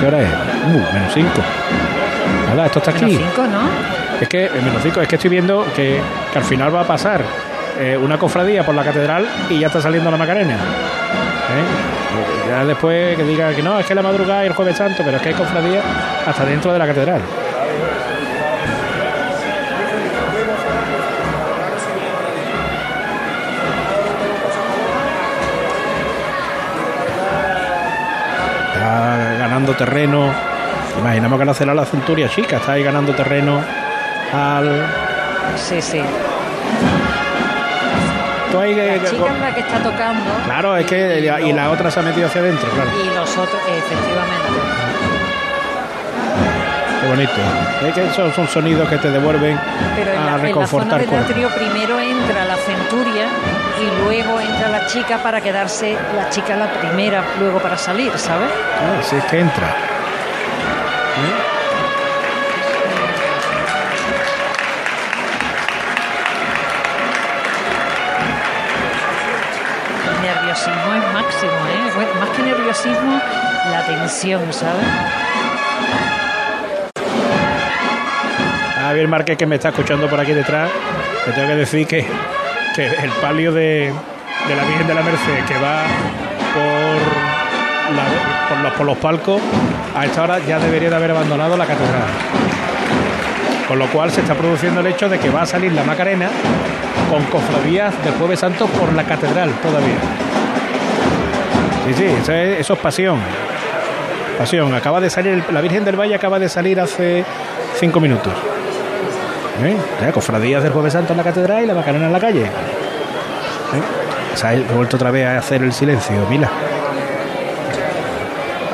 [0.00, 0.28] ¿Qué hora es?
[0.28, 1.28] Uh, menos 5.
[2.50, 3.04] Nada, esto está aquí.
[3.06, 3.68] Menos ¿no?
[4.20, 6.00] Es que, eh, menos cinco, es que estoy viendo que,
[6.32, 7.22] que al final va a pasar
[7.78, 10.54] eh, una cofradía por la catedral y ya está saliendo la Macarena.
[10.54, 12.48] ¿Eh?
[12.48, 15.18] Ya después que diga que no, es que la madrugada y el jueves santo, pero
[15.18, 15.80] es que hay cofradía
[16.26, 17.20] hasta dentro de la catedral.
[28.74, 30.32] Está ganando terreno.
[30.98, 33.60] Imaginamos que la será la centuria chica, está ahí ganando terreno
[34.32, 34.86] al.
[35.56, 36.02] Sí, sí.
[38.50, 40.24] Tú ahí que- La chica es la que está tocando.
[40.44, 42.90] Claro, es que y la otra se ha metido hacia adentro, claro.
[43.04, 44.48] Y los otros, efectivamente.
[47.08, 47.32] bonito.
[47.86, 49.58] Es que esos son sonidos que te devuelven
[49.96, 53.26] Pero en a la, en la zona reconfortar del atrio primero entra la centuria
[53.80, 58.50] y luego entra la chica para quedarse la chica la primera luego para salir, ¿sabes?
[58.50, 59.74] Ah, si es que entra.
[72.86, 74.86] La tensión, ¿sabes?
[78.80, 80.70] Javier Márquez que me está escuchando por aquí detrás,
[81.26, 82.06] le tengo que decir que,
[82.74, 83.92] que el palio de,
[84.48, 85.82] de la Virgen de la Merced que va
[86.54, 87.88] por,
[88.48, 89.42] por, los, por los palcos,
[89.96, 92.08] a esta hora ya debería de haber abandonado la catedral.
[93.66, 96.28] Con lo cual se está produciendo el hecho de que va a salir la Macarena
[97.10, 100.27] con cofradías del Jueves Santo por la catedral todavía.
[101.88, 103.18] Sí, sí, eso es, eso es pasión.
[104.38, 104.74] Pasión.
[104.74, 107.24] Acaba de salir, la Virgen del Valle acaba de salir hace
[107.78, 108.32] cinco minutos.
[109.64, 109.76] ¿Eh?
[110.00, 112.44] Ya, cofradías del Jueves Santo en la catedral y la Macarena en la calle.
[112.44, 112.50] ¿Eh?
[114.34, 116.48] Se ha vuelto otra vez a hacer el silencio, mira.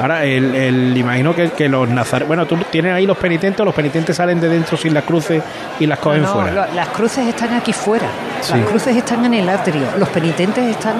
[0.00, 2.26] Ahora, el, el- imagino que, que los nazarenos.
[2.28, 5.42] Bueno, tú tienes ahí los penitentes, los penitentes salen de dentro sin las cruces
[5.80, 6.50] y las cogen No, fuera.
[6.66, 8.08] lo- las cruces están aquí fuera.
[8.42, 8.54] Sí.
[8.58, 9.84] Las cruces están en el atrio.
[9.98, 10.96] Los penitentes están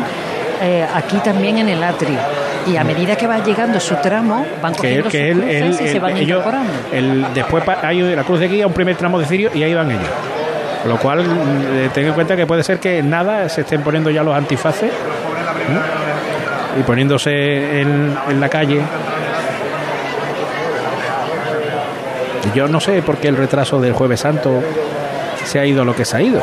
[0.65, 2.19] eh, aquí también en el atrio.
[2.67, 5.87] Y a medida que va llegando su tramo, van que cogiendo que sus él, cruces
[5.87, 6.73] y se van ellos- incorporando.
[6.93, 9.75] el- después hay la cruz de aquí a un primer tramo de cirio y ahí
[9.75, 10.09] van ellos.
[10.87, 11.29] Lo cual, mm,
[11.77, 14.91] eh, ten en cuenta que puede ser que nada se estén poniendo ya los antifaces
[14.91, 16.81] ¿eh?
[16.81, 18.81] y poniéndose en, en la calle.
[22.55, 24.63] Yo no sé por qué el retraso del Jueves Santo
[25.45, 26.41] se ha ido lo que se ha ido.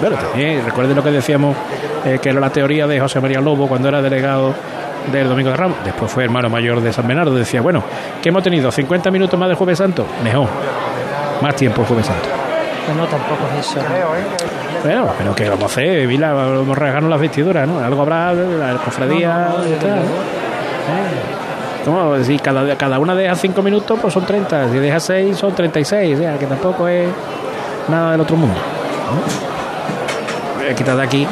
[0.00, 1.56] Bueno, también recuerden lo que decíamos,
[2.04, 4.54] eh, que era la teoría de José María Lobo cuando era delegado
[5.12, 5.78] del Domingo de Ramos.
[5.84, 7.34] Después fue hermano mayor de San Bernardo.
[7.34, 7.82] Decía, bueno,
[8.22, 8.70] ¿qué hemos tenido?
[8.70, 10.06] ¿50 minutos más de Jueves Santo?
[10.22, 10.48] Mejor.
[11.42, 12.28] Más tiempo el Jueves Santo.
[12.88, 13.80] No, no, tampoco es eso.
[14.82, 16.06] Bueno, pero ¿qué vamos a hacer?
[16.06, 17.78] Vila, vamos a regarnos las vestiduras, ¿no?
[17.78, 19.98] Algo habrá, la cofradía y tal.
[19.98, 21.39] Eh,
[21.84, 22.16] ¿Cómo?
[22.22, 24.70] Si cada, cada una deja 5 minutos, pues son 30.
[24.70, 26.16] Si deja 6, son 36.
[26.16, 27.08] O sea, que tampoco es
[27.88, 28.56] nada del otro mundo.
[28.56, 30.60] ¿no?
[30.60, 31.26] Voy a quitar aquí.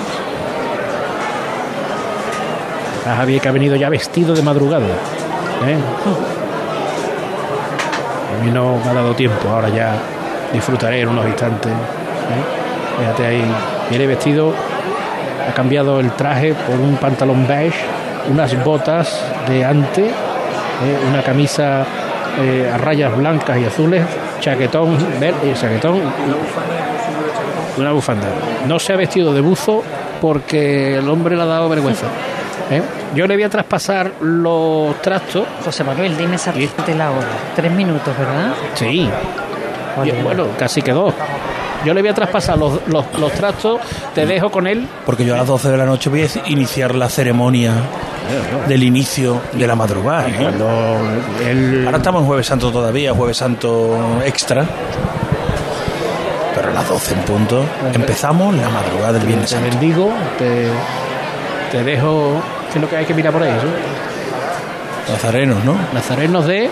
[3.07, 4.87] A Javier que ha venido ya vestido de madrugada.
[4.87, 5.79] ¿eh?
[8.39, 9.95] A mí no me ha dado tiempo, ahora ya
[10.53, 11.73] disfrutaré en unos instantes.
[11.73, 12.97] ¿eh?
[12.99, 13.45] Fíjate ahí,
[13.91, 14.53] viene vestido,
[15.49, 17.79] ha cambiado el traje por un pantalón beige,
[18.31, 20.11] unas botas de ante,
[20.85, 21.09] ¿eh?
[21.09, 21.85] una camisa
[22.41, 24.05] eh, a rayas blancas y azules,
[24.41, 25.97] chaquetón verde, chaquetón
[27.77, 28.27] y una bufanda.
[28.67, 29.83] No se ha vestido de buzo
[30.21, 32.07] porque el hombre le ha dado vergüenza.
[32.71, 32.83] ¿eh?
[33.15, 35.45] Yo le voy a traspasar los trastos.
[35.65, 37.27] José Manuel, dime exactamente la hora.
[37.55, 38.53] Tres minutos, ¿verdad?
[38.75, 39.09] Sí.
[40.05, 41.15] Yo- bueno, casi que dos.
[41.85, 43.81] Yo le voy a traspasar los, los, los trastos,
[44.13, 44.87] te dejo con él.
[45.07, 47.73] Porque yo a las 12 de la noche voy a iniciar la ceremonia
[48.69, 50.27] del inicio de la madrugada.
[50.29, 51.85] ¿eh?
[51.87, 54.65] Ahora estamos en Jueves Santo todavía, Jueves Santo extra.
[56.55, 57.65] Pero a las 12 en punto
[57.95, 59.71] empezamos la madrugada del Viernes Te Santo.
[59.71, 60.69] bendigo, te,
[61.71, 62.43] te dejo.
[62.73, 63.51] ¿Qué es lo que hay que mirar por ahí?
[63.51, 63.67] eso?
[65.13, 65.75] Nazarenos, ¿no?
[65.95, 66.69] Nazarenos de.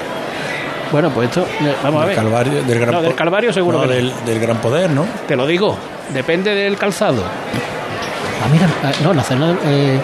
[0.92, 1.46] Bueno, pues esto.
[1.82, 2.16] Vamos a Del ver.
[2.24, 3.94] Calvario, del gran No, del po- Calvario seguro no, que no.
[3.94, 5.04] del, del gran poder, ¿no?
[5.26, 5.76] Te lo digo,
[6.12, 7.22] depende del calzado.
[7.24, 9.98] Ah, mira, ah, no, nazarenos, eh,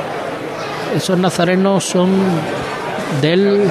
[0.95, 2.11] esos nazarenos son
[3.21, 3.71] del.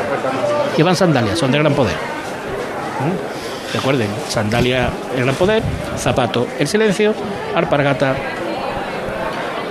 [0.77, 1.95] llevan sandalias, son del gran poder.
[1.95, 3.75] ¿Mm?
[3.75, 5.63] Recuerden, sandalia el gran poder,
[5.97, 7.13] zapato el silencio,
[7.55, 8.15] alpargata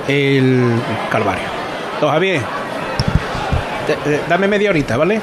[0.08, 0.72] el
[1.10, 1.44] calvario.
[2.00, 2.40] Don Javier,
[3.86, 5.20] te- eh, dame media horita, ¿vale?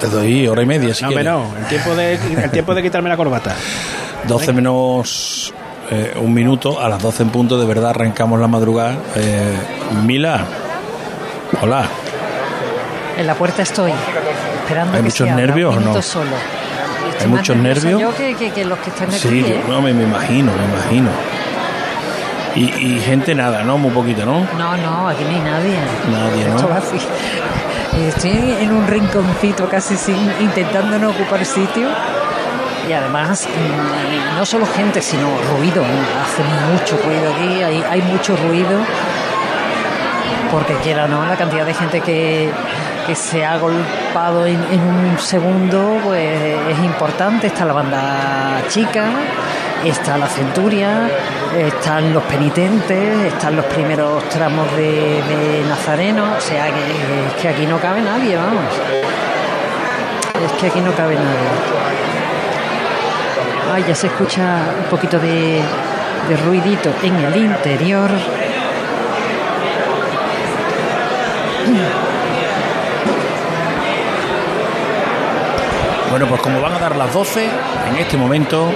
[0.00, 1.26] Te doy hora y media, si no, quieres.
[1.26, 3.54] no, el tiempo, de, el tiempo de quitarme la corbata.
[4.26, 5.52] 12 menos
[5.90, 8.96] eh, un minuto, a las 12 en punto, de verdad arrancamos la madrugada.
[9.16, 9.54] Eh,
[10.06, 10.40] Mila,
[11.64, 11.84] hola.
[13.16, 13.90] En la puerta estoy,
[14.62, 16.02] esperando ¿Hay que muchos se abra, nervios un o no?
[16.02, 16.30] solo.
[17.20, 18.00] ¿Hay muchos nervios?
[18.00, 19.62] Yo que, que- que los que están aquí, Sí, ¿eh?
[19.66, 21.08] yo no, me, me imagino, me imagino.
[22.54, 22.64] Y,
[22.96, 23.78] y gente nada, ¿no?
[23.78, 24.46] Muy poquito, ¿no?
[24.58, 25.76] No, no, aquí no hay nadie.
[26.12, 26.56] Nadie, ¿no?
[26.56, 26.98] Esto va así.
[28.08, 31.88] Estoy en un rinconcito casi sin, intentando no ocupar sitio.
[32.88, 35.82] Y además, mm, no solo gente, sino ruido.
[35.82, 36.42] Hace
[36.72, 38.78] mucho ruido aquí, hay, hay mucho ruido.
[40.54, 42.48] Porque quiera no, la cantidad de gente que,
[43.08, 46.30] que se ha agolpado en, un segundo, pues
[46.70, 47.48] es importante.
[47.48, 49.06] Está la banda chica,
[49.84, 51.10] está la centuria,
[51.58, 57.66] están los penitentes, están los primeros tramos de, de Nazareno, o sea que, que aquí
[57.66, 58.62] no cabe nadie, vamos.
[60.46, 61.48] es que aquí no cabe nadie.
[63.72, 65.60] Ay, ya se escucha un poquito de,
[66.28, 68.08] de ruidito en el interior.
[76.14, 77.44] Bueno, pues como van a dar las 12,
[77.88, 78.72] en este momento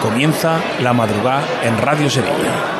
[0.00, 2.77] comienza la madrugada en Radio Sevilla.